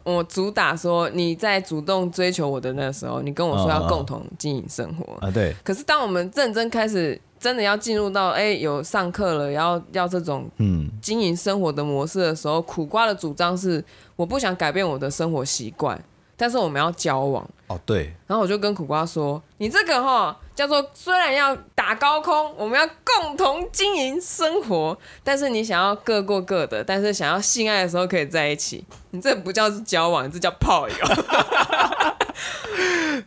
[0.04, 5.56] 我主打说你在主动追求我的那时候，你跟我说要共同经营生活啊，对。
[5.64, 13.84] 可是当我们认真开始，真的要进入到哎、欸、有上课了，要要这种嗯经营生活的模式的时候，嗯、苦瓜的主张是
[14.16, 16.00] 我不想改变我的生活习惯。
[16.42, 18.12] 但是我们要交往哦，对。
[18.26, 28.84] 然后我就跟苦瓜说：“你这个哈叫做虽然要打高空，我们要共同经营生活，但是你想要各过各的，但是想要性爱的时候可以在一起。
[29.12, 30.96] 你这不叫是交往，你这叫炮友。”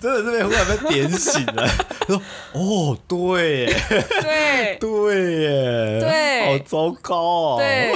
[0.00, 1.64] 真的是被忽然被点醒了，
[2.09, 2.20] 说
[2.53, 3.66] ：“哦，对，
[4.22, 7.94] 对， 对耶，对，好糟糕哦。”对。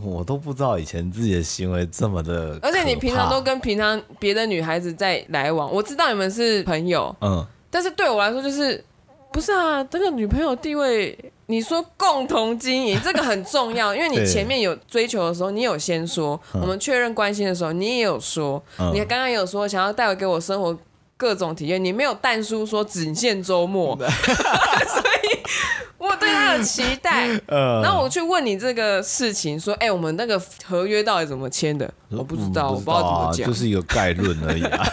[0.04, 8.82] 我都不知道以前自己的行为这么的， 而且你平常都跟平常别的女孩子在来往，我知道你们是朋友，嗯，但是对我来说就是
[9.32, 20.76] 不是啊，这个女朋友地位，你说共同经营这个很重要，因为你前面有追求的时候，你有先说，我们确认关系的时候，你也有说，你刚刚有说想要带回给我生活
[21.16, 23.96] 各种体验，你没有淡书说仅限周末，
[26.28, 31.92] 对他的期待，呃、 然后我去问你这个事情，说，哎、欸，我们那个合约到底怎么签的？
[32.10, 34.86] 我不知道，我不知道怎么讲，就是一个概论而已啊。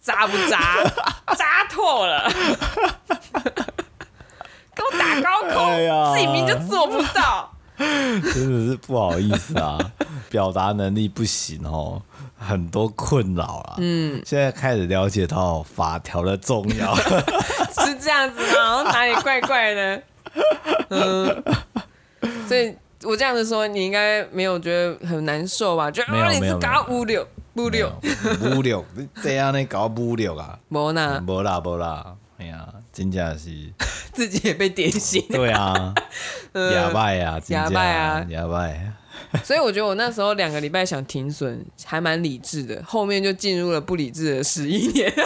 [0.00, 0.82] 扎不扎？
[1.36, 2.30] 扎透了！
[4.74, 9.78] 给我打高空，哎、自己明明就做不到， 真的是不好意思啊，
[10.30, 12.00] 表达能力不行哦。
[12.38, 16.94] 很多困扰啊，嗯，现在开始了解到法条的重要，
[17.84, 18.82] 是这样子吗？
[18.84, 20.02] 哪里怪怪的？
[20.90, 21.42] 嗯，
[22.46, 25.90] 所以我这样子说，你应该没有觉得很难受吧？
[25.90, 27.92] 觉得啊，你是搞五六五六
[28.42, 28.84] 五六，
[29.22, 30.58] 这样你搞五六啊？
[30.68, 33.50] 没啦，没啦，没啦，哎呀，真的是
[34.14, 35.92] 自己也被点醒，对啊，
[36.54, 38.68] 哑巴呀，哑巴呀，哑巴。
[39.44, 42.82] 所以我觉得我那时候两个礼拜想停损，还蛮理智的。
[42.84, 45.12] 后面就进入了不理智的十一年。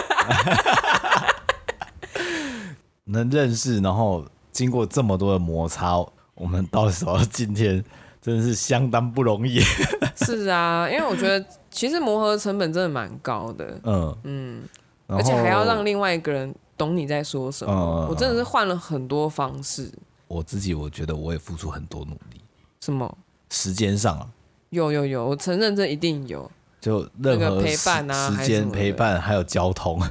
[3.05, 5.97] 能认识，然后经过这么多的摩擦，
[6.35, 7.83] 我们到时候今天
[8.21, 9.59] 真的是相当不容易。
[10.15, 13.79] 是啊，因为我觉得其实磨合成本真的蛮高的。
[13.83, 14.63] 嗯嗯，
[15.07, 17.73] 而且还要让另外一个人懂你在说什么。
[17.73, 19.91] 嗯、我真的是换了很多方式。
[20.27, 22.41] 我自己我觉得我也付出很多努力。
[22.81, 23.17] 什么？
[23.53, 24.27] 时间上啊，
[24.71, 26.49] 有有有，我承认这一定有。
[26.81, 30.01] 就任何陪伴啊，时间陪伴还有交通，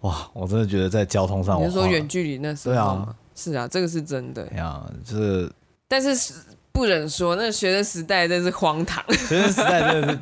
[0.00, 4.46] 哇，我真的觉得在交通上，你说远距离那时候，对啊，是啊，这个是真的。
[4.52, 5.50] 哎呀，就是，
[5.88, 6.34] 但是
[6.70, 9.02] 不忍说，那学生时代真是荒唐。
[9.14, 10.18] 学生时代真的是，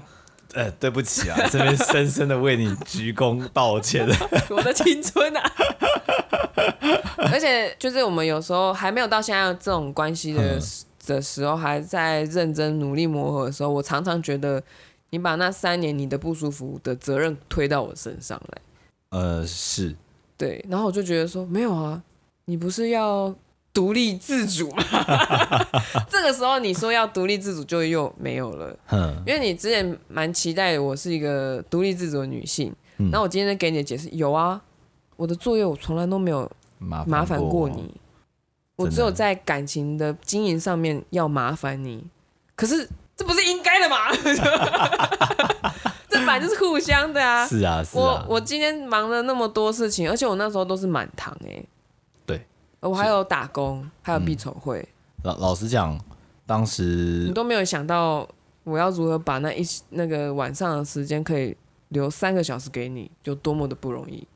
[0.55, 4.07] 呃， 对不起啊，这边深深的为你鞠躬道歉。
[4.51, 5.53] 我的青春啊！
[7.33, 10.61] 而且就是我们有时候还没有到现在这种关系的。
[11.07, 14.63] 的时候还在认真努力磨合的时候，我常常觉得
[15.11, 18.63] 你把那三年你的不舒服的责任推到我身上来。
[19.11, 19.95] 呃，是，
[20.37, 22.03] 对，然后我就觉得说没有啊，
[22.47, 23.35] 你不是要
[23.73, 24.83] 独立自主吗？
[26.11, 34.61] 这个时候你说要独立自主就又没有了，嗯因为你之前蛮期待我是一个独立自主的女性，那、嗯、我今天给你的解释有啊，
[35.17, 37.95] 我的作业我从来都没有麻烦过你。
[38.77, 42.05] 我只有在感情的经营上面要麻烦你，
[42.55, 44.13] 可是这不是应该的吗？
[46.09, 47.47] 这本来就是互相的啊！
[47.47, 48.01] 是啊，是啊。
[48.01, 51.65] 我我今天忙了那么多事情，而且我那时候都是满堂哎。
[52.27, 52.47] 对，
[52.81, 54.87] 我还有打工，还有必筹会。
[55.23, 55.99] 老、嗯、老实讲，
[56.45, 58.29] 当时你都没有想到
[58.65, 61.57] 我要如何把那一那个晚上的时间可以
[61.89, 64.27] 留三个小时给你，有多么的不容易。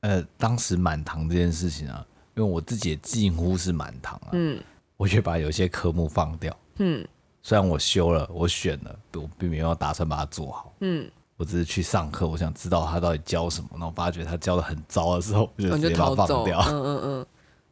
[0.00, 4.60] 呃，当时满堂这件事情啊，因为我自己也近乎是满堂啊，嗯，
[4.96, 7.06] 我就把有些科目放掉，嗯，
[7.42, 17.00] 虽然我修了，我选了，我并没有打算把它做好，嗯，我只是去上课，我想知道他到底教什么，然后发觉他教的很糟的时候，我就直接把它放掉，嗯嗯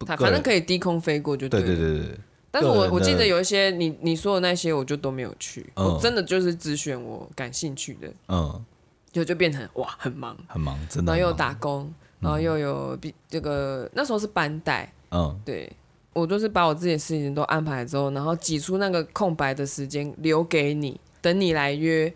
[0.01, 2.19] 嗯，反正可以低空飞过就对，对对对对。
[2.51, 8.65] 但是我我记得有一些你你说的那些，我就都没有去，嗯、我真的就是只选我感兴趣的，嗯，
[9.13, 10.35] 就就变成哇很忙。
[10.47, 15.71] 很忙，真的，然后又打工，然后又有比这个那时候是班带，嗯，对，
[16.12, 22.12] 我就是把我自己的事情都安排之后，然后挤出那个空白的时间留给你，等你来约，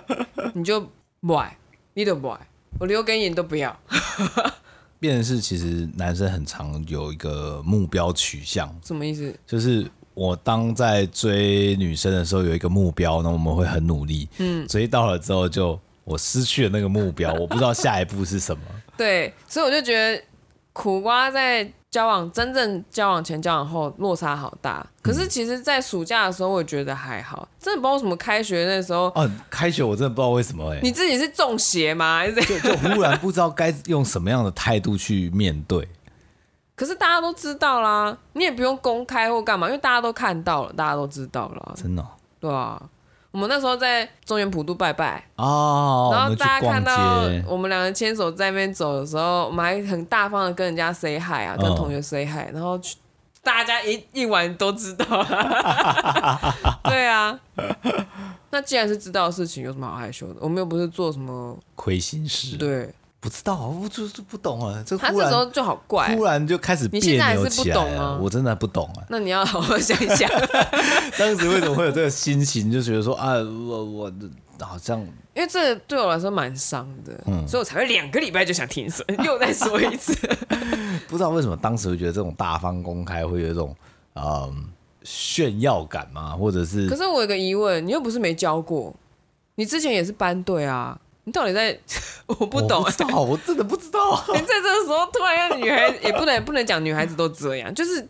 [0.54, 0.86] 你就
[1.20, 1.56] 不爱，
[1.94, 2.40] 你都不爱，
[2.78, 3.74] 我留给你，你都不要。
[5.00, 9.32] 变成是，其实男生很常有一个目标取向，什么意思？
[9.46, 14.28] 就是我当在追女生的时候有一个目标，那我们会很努力。
[14.38, 15.78] 嗯，追到了之后，就
[16.08, 18.62] 我失去了那个目标，我不知道下一步是什么。
[18.96, 20.22] 对，所以我就觉得
[20.72, 21.70] 苦瓜在。
[21.90, 32.18] 交往真正交往前交往后落差好大，可是其实，在暑假的时候，我觉得还好，真的不知道为什么开学那时候，哦，开学我真的不知道为什么哎、欸，你自己是中邪吗？
[32.18, 35.88] 还是就就忽然不知道该用什么样的态度去面对？
[36.76, 42.82] 可是大家都知道啦，你也不用公开或干嘛，因为大家都看到了，大家都知道了，真的、哦，对啊。
[43.30, 52.80] 我们那时候在中原普渡拜拜哦，然后大家看到我们两个牵手在那边走的时候，我们还很大方的跟人家 say hi 啊，跟同学 say hi，然后
[53.42, 55.04] 大家一一晚都知道，
[56.84, 57.38] 对啊。
[58.50, 60.36] 那既然是知道的事情，有什么好害羞的？
[60.40, 62.92] 我们又不是做什么亏心事，对。
[63.20, 64.82] 不知道，我就是不懂啊。
[64.86, 68.18] 这他这时候就好怪，突然就开始别扭起来了。
[68.22, 69.02] 我真的不懂啊。
[69.08, 70.30] 那你要好好想一想，
[71.18, 72.70] 当时为什么会有这个心情？
[72.70, 74.12] 就觉得说啊，我我
[74.60, 75.00] 好像，
[75.34, 79.04] 因为这对我来说蛮伤的，嗯，所以我才会两个礼拜就想停损。
[79.24, 80.14] 又再说一次，
[81.08, 83.74] 不知道为什么当时会觉得这种大方公开会有一种
[84.14, 84.64] 嗯
[85.02, 86.36] 炫耀感吗？
[86.36, 86.88] 或者是？
[86.88, 88.94] 可是我有个疑问，你又不是没教过，
[89.56, 90.96] 你之前也是班队啊。
[91.28, 91.78] 你到底在？
[92.26, 94.22] 我不懂，我不知道， 我真的不知道。
[94.34, 98.06] 你在这个时候突然让女孩，也不能不能讲女孩子都这样，就是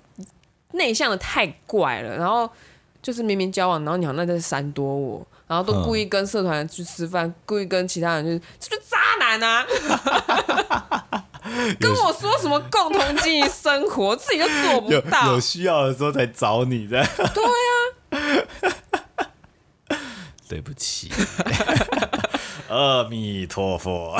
[0.73, 2.16] 内向的太怪了。
[2.16, 2.51] 然后
[3.01, 9.64] 就是明明交往，然后你好像在闪躲我，然后都故意跟社团去吃饭，故意跟其他人就是，这就是渣男啊！
[11.79, 17.07] 跟我说什么共同经营生活，自己都做不到有，有需要的时候才找你的。
[17.16, 17.51] 对呀、
[19.89, 19.97] 啊，
[20.49, 21.12] 对不起。
[22.69, 24.14] 阿弥陀佛，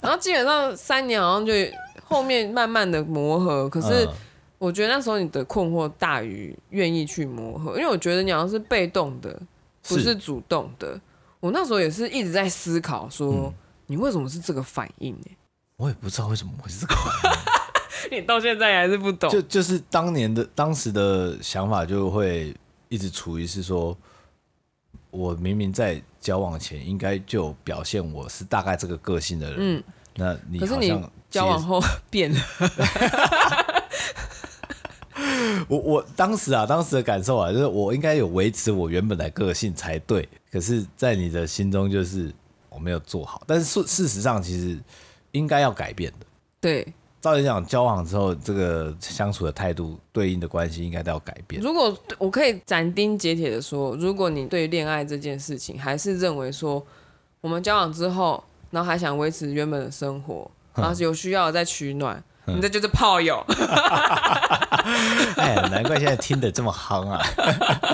[0.00, 1.52] 然后基本上三年好像就
[2.04, 4.08] 后面慢慢的磨合，可是
[4.58, 9.36] 我觉得那时候你的困惑大于愿意去磨合，因为我觉得你好像是被动的，
[9.88, 11.00] 不是主动的。
[11.40, 13.52] 我那时候也是一直在思考说，
[13.86, 15.26] 你为什么是这个反应呢？
[15.76, 17.32] 我也不知道为什么会是这个反
[18.10, 19.28] 应， 你到现在还是不懂。
[19.30, 22.54] 就就是当年的当时的想法就会
[22.88, 23.96] 一直处于是说。
[25.14, 29.82] 我明明在交往前应该就表现我是大概这个个性的人，嗯，
[30.16, 32.40] 那你好像可是你交往后 变了。
[35.68, 40.28] 我我当时啊，当时的感受啊，就是我应该有维持我原本的个性才对。
[40.50, 42.34] 可是，在你的心中，就是
[42.68, 43.42] 我没有做好。
[43.46, 44.78] 但是事事实上，其实
[45.30, 46.26] 应该要改变的。
[46.60, 46.92] 对。
[47.24, 51.58] 照理讲，交往之后，这个相处的态度、对应的关系，应该都要改变。
[51.62, 56.84] 如果我可以斩钉截铁的说，如果你对恋爱这件事情还是认为说，
[57.40, 63.42] 我们交往之后，然后还想维持原本的生活，然后有需要再取暖，你这就是炮友。
[65.38, 67.22] 哎，难怪现在听得这么夯啊！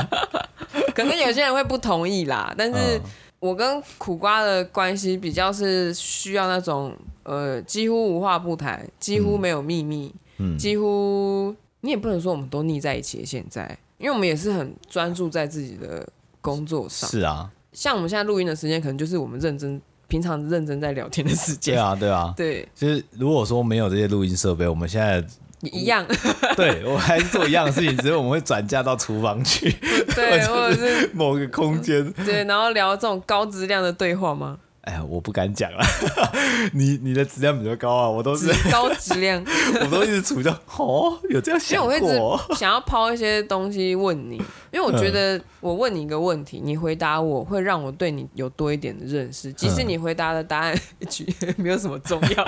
[0.93, 3.01] 可能有些人会不同意啦，但是
[3.39, 6.93] 我跟苦瓜的关系比较是需要那种。
[7.31, 13.24] 呃，几乎无话不谈，几乎没有秘密，嗯，几乎你也不能说我们都腻在一起。
[13.24, 16.05] 现在，因为我们也是很专注在自己的
[16.41, 17.09] 工作上。
[17.09, 21.76] 是啊，像我们现在录音的时间，可能就是我们认真、平常认真在聊天的时间。
[21.76, 22.68] 对啊，对啊，对。
[22.74, 25.24] 就是如果说没有这些录音设备，我们现在
[25.62, 26.05] 一样。
[26.57, 29.70] 对，我还是做一样的事情，只是我们会转嫁到厨房去，
[30.16, 34.59] 对， 或者是某个空间，对，然后聊这种高质量的对话吗？
[34.83, 35.78] 哎呀，我不敢讲了。
[36.72, 39.45] 你你的质量比较高啊，我都是高质量，
[39.83, 41.95] 我都一直处在哦，有这样想过。
[41.95, 44.37] 因为我一直想要抛一些东西问你，
[44.70, 50.74] 因为我觉得我问你一个问题，你回答我会让我对你有多一点的认识，即使你回答的答案
[51.59, 52.45] 没有什么重要。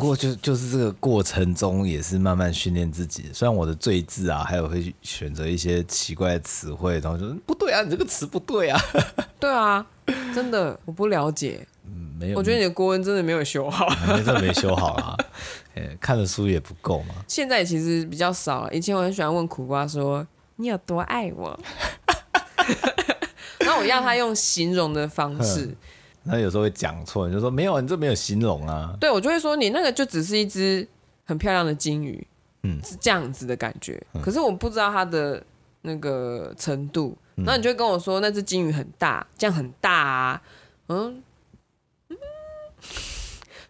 [0.00, 0.02] 嗯。
[0.02, 3.26] 不过就就是这个过程中也是慢慢训练自己。
[3.32, 8.80] 虽然我的罪字啊，还有会选择一些奇怪的词汇，然后就说不对啊，你这个词不对啊。
[9.38, 9.86] 对啊，
[10.34, 11.66] 真的我不了解。
[11.84, 12.38] 嗯，没有。
[12.38, 13.86] 我觉得你的国文真的没有修好，
[14.16, 15.16] 真的没修好啊。
[16.00, 17.14] 看的书也不够嘛。
[17.26, 18.72] 现在其实比较少了。
[18.74, 20.26] 以前我很喜欢问苦瓜说
[20.56, 21.58] ：“你有多爱我？”
[23.60, 25.74] 然后我要他用形容的方式。
[26.22, 28.94] 那有时候会讲错，你就说没有，你这没有形容啊。
[29.00, 30.86] 对，我就会说你那个就只是一只
[31.24, 32.26] 很漂亮的金鱼，
[32.62, 34.02] 嗯，是这样子的感觉。
[34.14, 35.42] 嗯、可是我不知道它的
[35.82, 40.42] 那个程度，然后你就会跟我说那只金鱼很大，这样很大啊。
[40.88, 41.22] 嗯，
[42.08, 42.16] 嗯，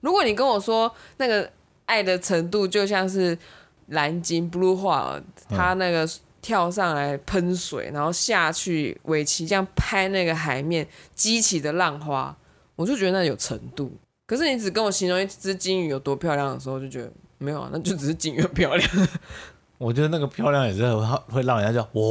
[0.00, 1.50] 如果你跟我说那个
[1.86, 3.38] 爱的程度就像是
[3.86, 6.08] 蓝鲸 blue whale，它那个。
[6.42, 12.36] 跳上来喷水，然后下去尾鳍这样拍那个海面激起的浪花，
[12.76, 13.92] 我就觉得那有程度。
[14.26, 18.90] 可是你只跟我形容一只金鱼有多漂亮的时候，就觉得没有啊，那就只是金鱼漂亮。
[19.78, 20.82] 我觉得那个漂亮也是
[21.28, 22.02] 会让人家叫哇，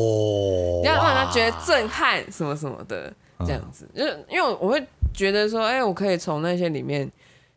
[0.84, 3.14] 要让人家觉得震撼什么什么的
[3.46, 3.88] 这样子。
[3.94, 7.12] 嗯、就是因为我会觉得说，哎、欸，我可以从那些里面。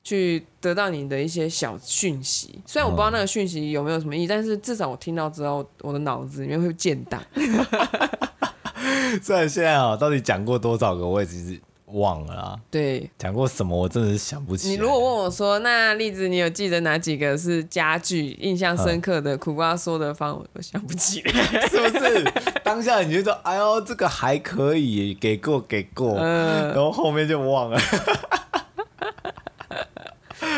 [0.04, 7.22] 去得到你的一些小讯息，虽然我不知道那个讯息有没有什么意义，但是至少我听到之后，我的脑子里面会建档。
[9.22, 12.58] 虽然现在啊，到底讲过多少个，我也其实忘了啦。
[12.70, 14.70] 对，讲过什么，我真的是想不起。
[14.70, 19.38] 你如果问我说，那例子你有记得哪几个是家具印象深刻的？
[19.38, 22.24] 苦瓜说的方，我想不起来， 是不是？
[22.64, 27.78] 当下你就说，哎呦，这个还可以，给过给过，嗯，然后后面就忘了。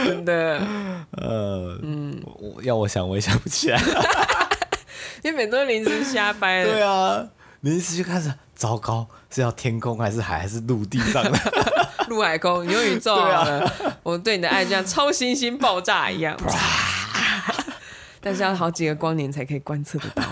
[0.04, 0.60] 真的，
[1.16, 3.80] 呃，嗯，我要我想我也想不起来，
[5.22, 6.72] 因为每都临时瞎掰的。
[6.72, 7.26] 对啊，
[7.60, 11.38] 临时就开始，糟糕，是要天空还是海还是陆地上的？
[12.08, 13.60] 陆海空，有宇宙啊！
[14.02, 16.36] 我对你的爱就像超新星爆炸一样，
[18.20, 20.22] 但是要好几个光年才可以观测得到，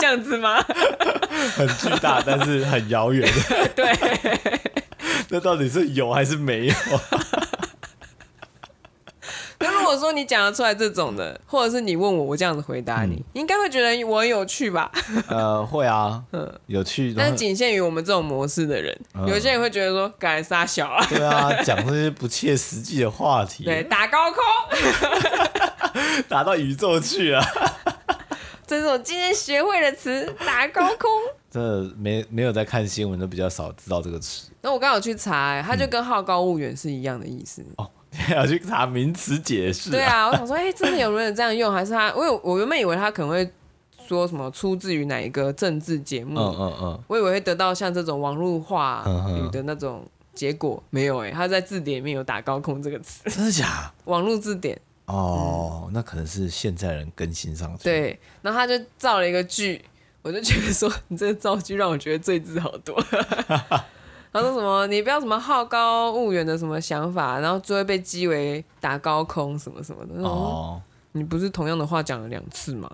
[0.00, 0.62] 这样子吗？
[1.56, 3.28] 很巨大，但是很遥远。
[3.74, 3.92] 对，
[5.28, 6.74] 那到底是有还是没有？
[9.94, 14.90] 如果说你讲得出来这种的，或者是你问我，我这样子回答你，应该会觉得我很有趣吧？
[15.30, 18.92] 呃，会啊，嗯，有趣，但是仅限于我们这种模式的人。
[19.14, 21.06] 嗯、有些人会觉得说，敢撒小啊？
[21.08, 23.62] 对啊，讲这些不切实际的话题。
[23.70, 24.42] 对，打高空，
[26.28, 27.44] 打到宇宙去啊！
[28.66, 31.08] 这是我今天学会的词，打高空。
[31.52, 34.50] 真的没没有在看新闻，都比较少知道这个词。
[34.60, 37.64] 那我刚好去查、欸，它就跟好高骛远是一样的意思。
[37.76, 37.88] 哦。
[38.30, 39.90] 要去查名词解释。
[39.90, 42.12] 对啊，我想说，哎、欸，真的有人这样用，还是他？
[42.14, 43.50] 我有，我原本以为他可能会
[44.06, 46.38] 说什么出自于哪一个政治节目。
[46.38, 47.02] 嗯嗯嗯。
[47.08, 49.04] 我以为会得到像这种网络话
[49.38, 53.28] 语的那种结果，没有哎、欸，他在字典里面有打高空这个词。
[53.30, 53.92] 真的假？
[54.06, 54.80] 网络字典。
[55.06, 57.84] 哦，嗯、那可能是现在人更新上去。
[57.84, 59.84] 对，然后他就造了一个句，
[60.22, 62.98] 我就觉得说，你这个造句让我觉得罪字好多。
[64.34, 64.84] 他说什么？
[64.88, 70.28] 你不要什么好高骛远的什么想法，然后就会被讥为打高空什么什么的。
[70.28, 70.82] 哦，
[71.12, 72.90] 你不是同样的话讲了两次吗？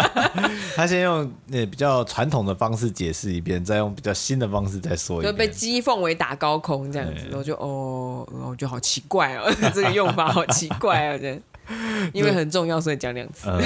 [0.74, 7.26] 他先用那比较传统的方式解释一遍，再用比较新的方式再说一遍，就被讥讽为打高空这样子。
[7.28, 11.38] 然后就哦，我觉得好奇怪哦， 这个用法好奇怪啊，这
[12.14, 13.46] 因为很重要，所以讲两次。
[13.52, 13.60] 嗯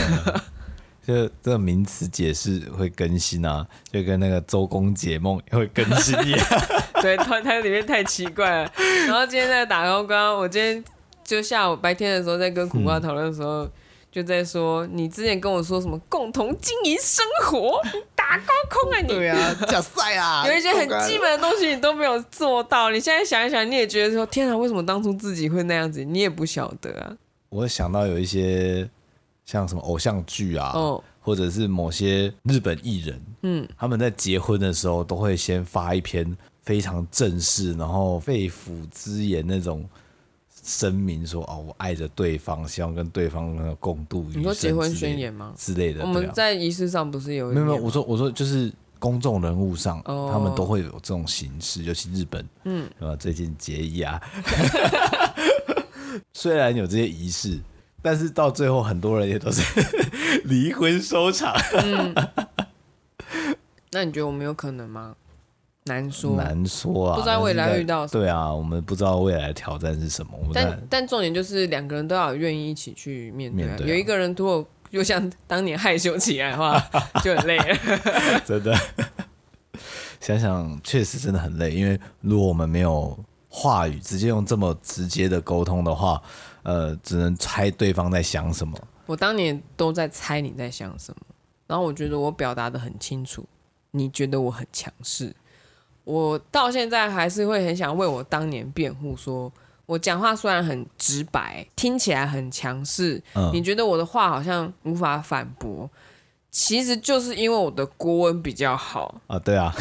[1.07, 6.47] 就这个名词解释会更新啊，就跟那个周公解梦也会更新一样。
[7.01, 8.73] 对，它它里面太奇怪了。
[9.07, 10.83] 然后今天在打高空，我今天
[11.25, 13.73] 就下午白天的时候在跟苦瓜讨论的时候，嗯、
[14.11, 17.81] 就在说你之前跟我说什么共同经营生活，
[18.15, 19.09] 打高空啊你？
[19.09, 20.47] 对啊，假赛啊！
[20.47, 26.05] 有一些很基本的东西你都没有做到，你现在想一想，你也觉得说天啊，为什么当初自己会那样子？
[26.05, 27.17] 你也不晓得啊。
[27.49, 28.89] 我想到有一些。
[29.47, 36.37] 像什么偶像剧啊，哦、或者是某些日本艺人，嗯，他们在结婚的时候都会先发一篇
[36.67, 39.89] 非常正式，然后肺腑之言那种
[40.63, 44.41] 声明说，哦，我爱着对方，希望跟对方那个共度余生。
[44.41, 45.55] 你说结婚宣言吗？
[45.57, 46.03] 之类的。
[46.03, 47.51] 我们在仪式上不是有？
[47.53, 54.21] 没有没有，我说我说就是公众人物上，哦、他们都会有这种形式，尤其日本，嗯，最近结义啊，
[56.35, 57.59] 虽然有这些仪式。
[58.03, 59.63] 但是到最后，很多人也都是
[60.47, 61.53] 离婚收场。
[61.73, 62.15] 嗯，
[63.91, 65.17] 那你觉得我们有可能吗？
[65.87, 67.17] 难说，难说啊！
[67.17, 68.23] 不知道未来遇到什么。
[68.23, 70.33] 对啊，我们不知道未来的挑战是什么。
[70.53, 73.65] 但但重点就是两个人都要愿意一起去面对。
[73.65, 73.89] 面对啊。
[73.89, 76.79] 有一个人如果又像当年害羞起来的话，
[77.25, 78.41] 就很累了。
[78.45, 78.77] 真的，
[80.21, 83.19] 想想确实真的很累，因为如果我们没有
[83.49, 86.23] 话语，直接用这么直接的沟通的话。
[86.63, 88.77] 呃，只能猜对方在想什么。
[89.07, 91.21] 我当年都在猜你在想什么，
[91.69, 93.47] 然后我觉得我表达的很清楚，
[93.93, 95.33] 你觉得我很强势。
[96.07, 99.53] 我到现在还是会很想为我当年辩护，说
[99.87, 105.91] 我讲话虽然很直白，听起来很强势，嗯，你觉得我的话好像无法反驳，
[106.49, 109.75] 其实就是因为我的国文比较好啊，对啊，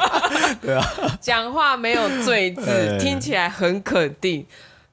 [0.60, 0.84] 对啊，
[1.22, 4.46] 讲话没有罪 字，听起来很肯定，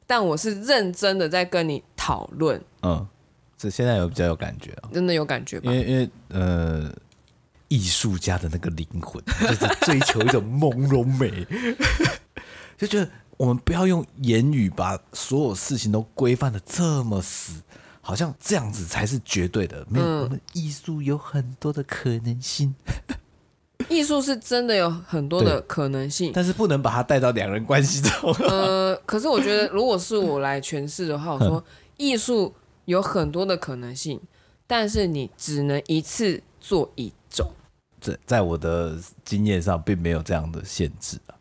[0.08, 3.06] 但我是认真的在跟你讨论，嗯，
[3.58, 5.70] 这现在有比较有感觉啊，真的有感觉吧？
[5.74, 6.90] 因为因为呃，
[7.70, 11.48] 艺术家的那个灵魂 就是追求一种朦胧美，
[12.78, 13.10] 就觉得。
[13.40, 17.62] 我们不要用言语把所有事情都规范的这么死，
[18.02, 19.88] 好像这样子才是绝对的。
[19.90, 22.76] 没有，嗯、我们艺术有很多的可能性。
[23.88, 28.30] 艺术是真的有很多的可能性，但是不能把它带到两人关系中。
[28.46, 31.64] 呃，可是我觉得，如果是我来诠释的话，我说
[31.96, 32.54] 艺术
[32.84, 34.20] 有很多的可能性，
[34.68, 37.16] 但是你只能一次做一种。
[38.00, 41.36] 在在我的经验上，并没有这样的限制啊。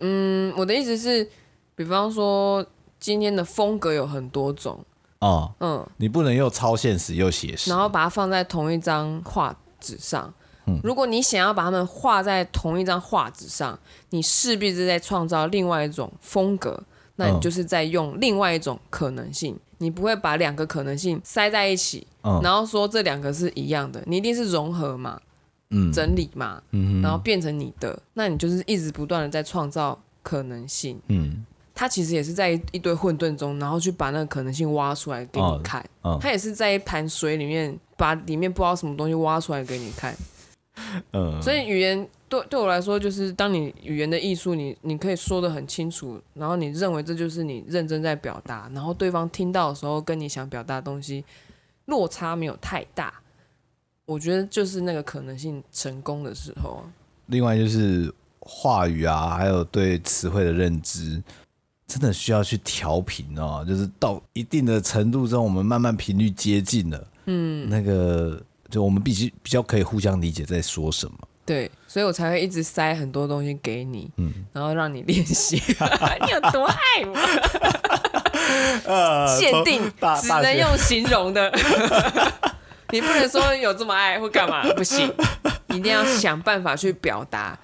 [0.00, 1.28] 嗯，我的意思是，
[1.74, 2.64] 比方说
[2.98, 4.84] 今天的风格有很多种
[5.20, 10.32] 哦，嗯，你不能又超现实又写实，然后把它放在同一张画纸上。
[10.66, 13.78] 嗯，如果你想要把它们画在同一张画纸上，
[14.10, 16.82] 你势必是在创造另外一种风格，
[17.14, 25.20] 那你就是在用另外一种可能性，嗯，你不会把两个可能性塞在一起，嗯，然后说这两个是一样的，你一定是融合嘛。
[25.70, 31.00] 嗯，整理嘛，嗯，然后变成你的，那你就是一直不断的在创造可能性。
[31.08, 31.44] 嗯，
[31.74, 35.80] 他其实也是在一堆混沌中，然后去把那个可能性挖出来给你看。
[36.02, 40.16] 哦哦、他也是在一盘水里面，把里面不知道什么东西挖出来给你看。
[41.12, 51.24] 嗯，所以语言对对我来说，就是当你语言的艺术，你你可以说的很清楚，然后你认为这就是你认真在表达，然后对方听到的时候，跟你想表达的东西
[51.86, 53.12] 落差没有太大。
[54.06, 56.84] 我觉得就是那个可能性成功的时候。
[57.26, 61.20] 另外就是话语啊，还有对词汇的认知，
[61.88, 63.64] 真的需要去调频哦。
[63.66, 68.40] 就是到一定的程度之后，我们慢慢频率接近了，嗯，那个
[68.70, 71.18] 就我们必须比较可以互相理解在说什么。
[71.44, 75.56] 对，所以我才会一直塞很多东西给你，嗯，然后让你练习。
[76.24, 77.16] 你有多爱我？
[78.86, 79.82] 呃，限定
[80.20, 81.52] 只能用形容的。
[82.90, 85.12] 你不能说有这么爱或干嘛， 不行，
[85.68, 87.58] 一定要想办法去表达。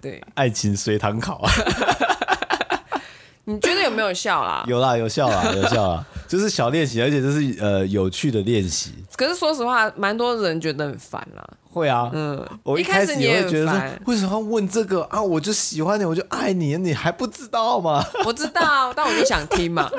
[0.00, 1.50] 对，爱情随堂考啊！
[3.48, 4.64] 你觉得有没有效啦？
[4.66, 8.92] 有啦，有效啦， 有效啦，就是小练习，而且这是呃有趣的练习。
[9.16, 11.44] 可是说实话，蛮多人觉得很烦啦。
[11.70, 15.22] 会啊，嗯，我一开始也会觉得说，为什么要问这个啊？
[15.22, 18.04] 我就喜欢你，我就爱你，你还不知道吗？
[18.24, 19.90] 我知道，但我就想听嘛。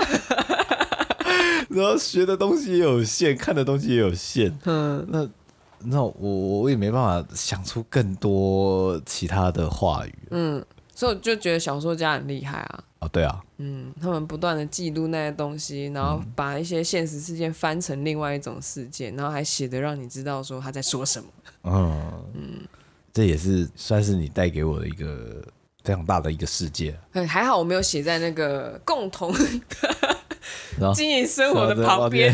[1.70, 4.58] 然后学的东西也有限，看的东西也有限。
[4.66, 5.30] 嗯，那
[5.80, 6.12] 那我
[6.62, 10.16] 我也没办法想出更多其他的话语。
[10.32, 10.64] 嗯，
[10.96, 12.84] 所以我就觉得小说家很厉害啊。
[13.00, 13.44] 哦，对啊。
[13.58, 21.30] 嗯，他们不断的记录那些东西，然后把一些现实事件翻成另外一种事件，然后还写的让你知道说他在说什么。
[21.64, 22.68] 嗯嗯，
[23.14, 25.44] 这也是算是你带给我的一个
[25.84, 26.98] 非常大的一个世界。
[27.28, 29.40] 还好我没有写在那个共同的。
[30.94, 32.34] 经营生活的旁边，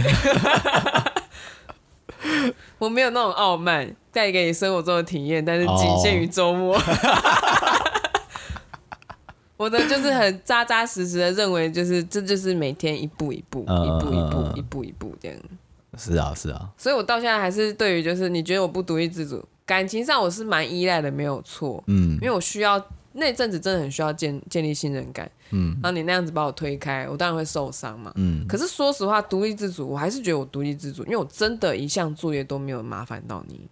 [2.80, 6.80] 我没有那种傲慢，带给你生活中的体验，但是仅限于周末。
[9.56, 15.38] 我的就是很扎扎实实的认为，就是这就是每天一步一步，一步一步，一步一步这样。
[15.98, 16.70] 是啊，是啊。
[16.78, 21.82] 所以我到现在还是对于就是你觉得我不独立自主，感情上我是蛮依赖的，没有错。
[21.88, 22.84] 嗯，因为我需要。
[23.14, 28.46] 那阵子真的很需要建建立信任感，嗯，然后你那样子把我推开，我当然会受伤嘛，嗯。
[28.48, 33.70] 可是说实话，独立自主，我还是觉得我独立自主，因为我真的一项作业都没有麻烦到你。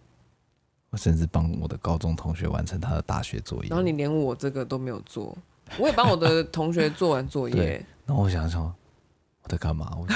[0.91, 5.35] 我甚至帮我的高中同学完成他的大学作业，然后你连我这个都没有做，
[5.77, 7.83] 我也帮我的同学做完作业。
[8.05, 9.91] 那我想想，我在干嘛？
[9.99, 10.15] 我在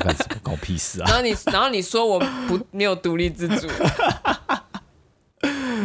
[0.00, 0.36] 干什么？
[0.42, 1.06] 搞屁事啊！
[1.08, 3.68] 然后你，然后你说我不没有独立自主。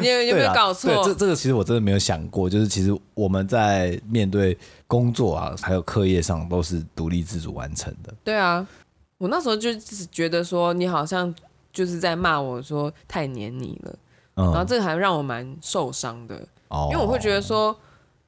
[0.02, 1.04] 你有没有搞错？
[1.04, 8.14] 这这个其实我真的没有想过，就是其实我们在面对工作啊，还有课业上都是独立自主完成的。
[8.24, 8.68] 对啊，
[9.18, 11.34] 我那时候就只觉得说你好像
[11.72, 13.96] 就是在骂我说太黏你了，
[14.36, 16.36] 嗯、然后这个还让我蛮受伤的，
[16.70, 17.78] 哦、因为我会觉得说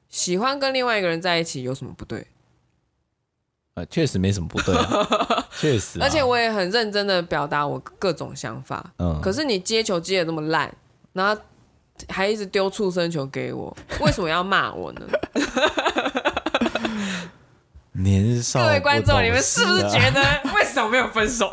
[0.08, 2.26] 喜欢跟另外一个人在一起有什么不对？
[3.74, 10.72] 呃，确实没什么不对、啊， 确实、啊，而且我也很认真的表达我各种想法，嗯，可是你接球接的那么烂，
[11.12, 11.42] 然后。
[12.08, 15.06] 还一直丢畜生球给我，为什么要骂我呢？
[17.92, 20.20] 年少， 各位观众，你们是不是觉得
[20.54, 21.50] 为什么没有分手？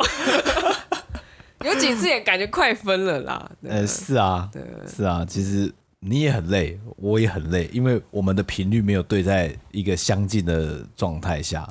[1.64, 3.52] 有几次也感觉快分了啦。
[3.64, 11.68] 呃，是啊，对，是啊，其实你也很累，我也很累，因为我们的频率没有对在一个相近的状态下。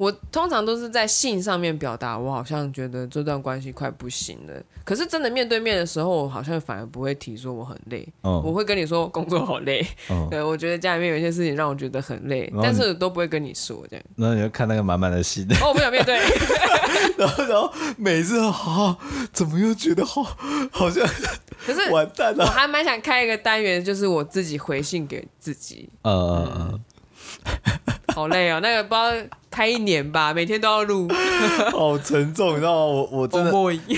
[0.00, 4.54] 我通常都是在信上面表达，我好像觉得这段关系快不行了。
[4.82, 8.08] 可是真的面对面的时候，我好像反而不会提说我很累。
[8.22, 9.86] 嗯，我会跟你说工作好累。
[10.08, 14.02] 嗯，对，我觉得家里面有一些事情让我觉得很累，但是都不会跟你说这样。
[14.16, 15.46] 然后你就看那个满满的信。
[15.60, 16.18] 哦，我不想面对。
[17.18, 18.96] 然后，然后每次好，
[19.34, 20.22] 怎么又觉得好，
[20.72, 21.06] 好像
[21.66, 22.46] 可是完蛋了。
[22.46, 25.90] 我还蛮想开一个单元，就是我自己回信给自己。
[26.04, 26.80] 呃嗯。
[28.14, 31.08] 好累哦，那个不知道开一年吧，每天都要录，
[31.72, 32.84] 好沉重，你知道吗？
[32.84, 33.50] 我我真的，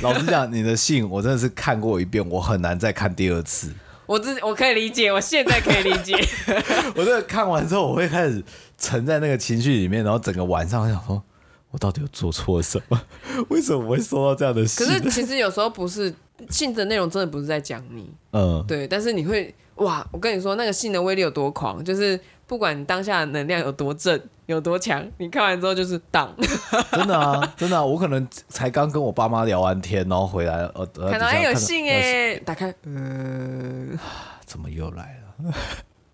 [0.02, 3.72] 老实讲，你的信我真的是看过一遍，我很难再看第二次。
[4.06, 6.14] 我自我可以理解，我现在可以理解。
[6.96, 8.42] 我这个看完之后，我会开始
[8.76, 11.22] 沉在那个情绪里面，然后整个晚上我想说，
[11.70, 13.00] 我到底有做错什么？
[13.48, 14.86] 为什么我会收到这样的信？
[14.86, 16.12] 可是其实有时候不是
[16.50, 18.86] 信的内容，真的不是在讲你，嗯，对。
[18.86, 22.18] 但是你会哇，我跟你说，那个信的威力有多狂，就是。
[22.52, 26.30] 不管你当下的能量有多正，有多强，你看完之后就是当。
[26.92, 33.98] 真的啊，真的啊，我可能才刚跟我爸妈聊完天，然后回来，呃，看到哎有信哎，打开，呃，
[34.44, 35.54] 怎么又来了？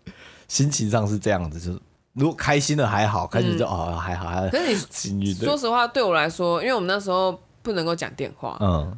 [0.47, 1.81] 心情上是这样子，就是
[2.13, 4.49] 如果开心的还好，开心就、嗯、哦还好，还。
[4.49, 8.97] 可是你说实话，对我来说，因为我们那时候不能够讲电话，嗯。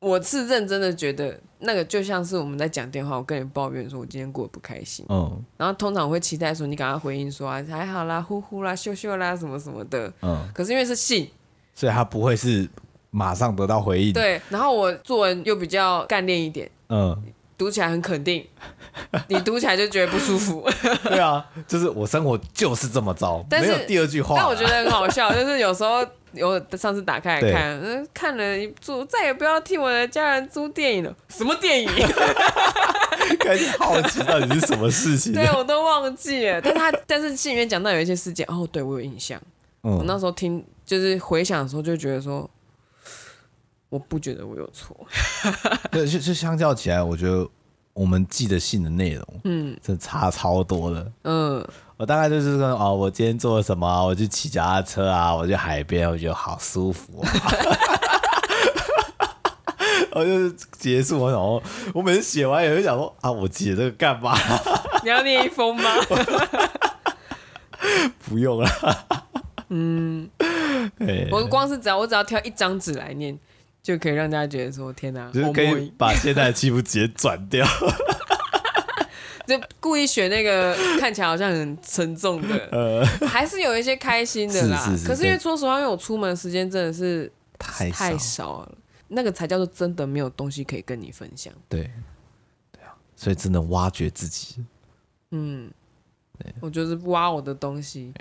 [0.00, 5.04] 我是认真的觉得，那个就像是我们在讲电话，我跟你抱怨说，我今天过得不开心。
[5.08, 10.12] 嗯，然后通常我会期待说，你赶快回应说啊，还好啦，呼呼啦，秀秀啦，什么什么的。
[10.22, 11.30] 嗯，可是因为是信，
[11.74, 12.68] 所以他不会是
[13.10, 14.12] 马上得到回应。
[14.12, 16.70] 对，然后我作文又比较干练一点。
[16.88, 17.22] 嗯。
[17.58, 18.42] 读起来很肯定，
[19.28, 20.66] 你读起来就觉得不舒服。
[21.04, 24.34] 对啊，就是我生活就是这么糟，没有第二句话。
[24.34, 26.02] 但我觉得很好笑，就是有时候
[26.42, 31.16] 我上次打开来看，嗯，看了一部再也不要替我的家人租电影了。
[31.28, 31.88] 什么电影？
[33.40, 35.32] 开始好奇到底是什么事情？
[35.32, 36.60] 对，我都忘记了。
[36.60, 39.40] 但他但是信里面讲到有一些事件，哦，对我有印象。
[39.82, 42.48] 嗯，我那时候听就是回想的时候，就觉得说。
[43.88, 44.96] 我不觉得我有错，
[45.90, 47.44] 对，就就相较起来，我觉得
[47.92, 51.12] 我们记的信的内容，嗯，真的差超多的。
[51.24, 51.68] 嗯，
[52.00, 54.06] 我大概就是说，哦，我今天做了什么？
[54.06, 57.28] 我去骑脚踏车啊，我去海边，我觉得好舒服啊。
[60.12, 64.34] 我就是结束，我想说，我每次写完也会想说，啊，我写这个干嘛？
[65.04, 65.90] 你要念一封吗？
[68.26, 68.70] 不用了。
[69.68, 70.26] 嗯，
[71.30, 73.38] 我光是只要我只要挑一张纸来念。
[73.82, 77.66] 就可以让大家觉得说：“天哪！”就是可以把现在的欺负直接转掉，
[79.58, 84.78] 就故意选那个 看起来好像很沉重的， 呃，还是有一些开心的啦。
[84.84, 88.72] 是是是，可是因为说实话，因为我出门时间真的是太太少了，
[89.08, 91.52] 那个才叫做真的没有东西可以跟你分享。
[91.68, 91.90] 对，
[92.72, 94.64] 对啊，所以只能挖掘自己。
[95.32, 95.70] 嗯，
[96.38, 96.52] 对。
[96.60, 98.12] 我就是挖我的东西。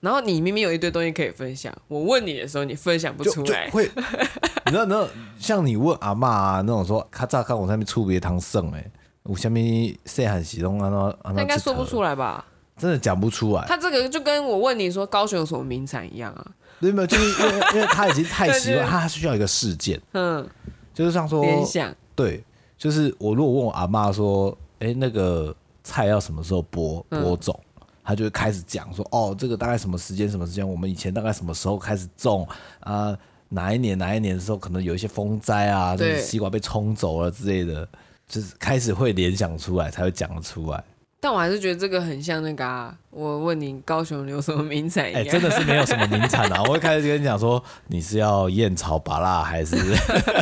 [0.00, 3.90] 然后你明明有一堆东西可以分享，我问你的时候你分享不出来，会，
[4.66, 5.08] 你知道，那
[5.40, 8.90] 像你问阿嬷啊那种说，咔嚓咔我上面出别汤剩哎，
[9.28, 10.88] 我下面谁喊启动啊
[11.22, 12.42] 那，他应该说不出来吧？
[12.78, 13.62] 真的讲不出来。
[13.68, 16.46] 他这个就跟我问你说高雄有什么名产一样啊？
[16.80, 17.06] 对没有？
[17.06, 20.48] 就是因为因为他已经太习惯， 他需要一个事件，嗯，
[20.94, 22.42] 就是像说联想，对，
[22.78, 25.54] 就是我如果问我阿妈说，哎，那个
[25.84, 27.58] 菜要什么时候播播种？
[28.02, 30.26] 他就会开始讲说，哦，这个大概什么时间？
[30.26, 30.66] 什么时间？
[30.66, 32.48] 我们以前大概什么时候开始种
[32.80, 33.18] 啊、呃？
[33.50, 33.98] 哪一年？
[33.98, 37.88] 哪一年的时候可能有一些风灾啊，对就是西瓜被冲走了之类的，
[38.28, 40.84] 就是开始会联想出来，才会讲得出来。
[41.20, 45.04] 但我还是觉得这个很像那个啊，我问你高雄有什么名产？
[45.06, 46.62] 哎、欸，真的是没有什么名产啊！
[46.68, 49.74] 我会开始跟你讲说，你是要燕草拔辣还是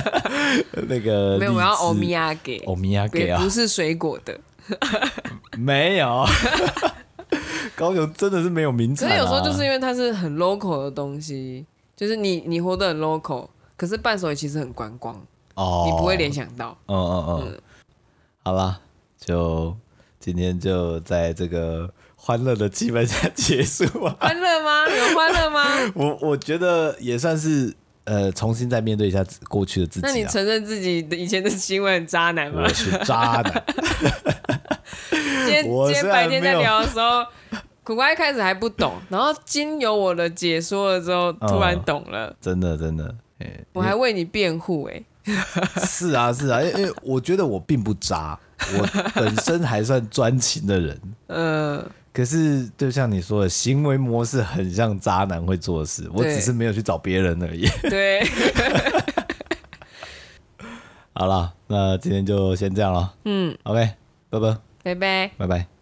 [0.86, 1.38] 那个？
[1.38, 4.38] 没有，我要欧米亚给，欧米亚给啊，不是水果的，
[5.56, 6.26] 没有。
[7.74, 11.64] 高雄真的是没有名产，啊，可是有时候就是因为它是很 local 的东西，
[11.96, 15.18] 就是你你活得很 local，可是伴手礼其实很观光
[15.54, 16.76] 哦，你不会联想到。
[16.86, 17.60] 嗯嗯嗯，嗯
[18.46, 18.80] 好了，
[19.18, 19.76] 就
[20.20, 24.16] 今天就在这个欢乐的气氛下结束吧。
[24.20, 24.86] 欢乐吗？
[24.88, 25.64] 有欢乐吗？
[25.96, 27.74] 我我觉得也算是
[28.04, 30.06] 呃，重新再面对一下过去的自己。
[30.06, 32.62] 那你承认自己以前的行为很渣男吗？
[32.62, 33.64] 我是渣男。
[35.10, 37.26] 今天今天白天在聊的时候，
[37.82, 42.28] 苦瓜一开始还不懂，然后经由我的解说了之后，突然懂了。
[42.28, 43.12] 哦、真的真的，
[43.72, 45.02] 我还为你辩护哎。
[45.86, 48.38] 是啊是啊，因为我觉得我并不渣，
[48.78, 51.00] 我本身还算专情的人。
[51.28, 57.68] 嗯、呃，可是就像你说的，行为模式很像渣男会做的事，我只是没有去找别人而已。
[57.82, 58.26] 对。
[61.12, 63.14] 好了，那今天就先这样了。
[63.24, 63.90] 嗯，OK，
[64.30, 64.56] 拜拜。
[64.82, 65.75] 拜拜，拜拜。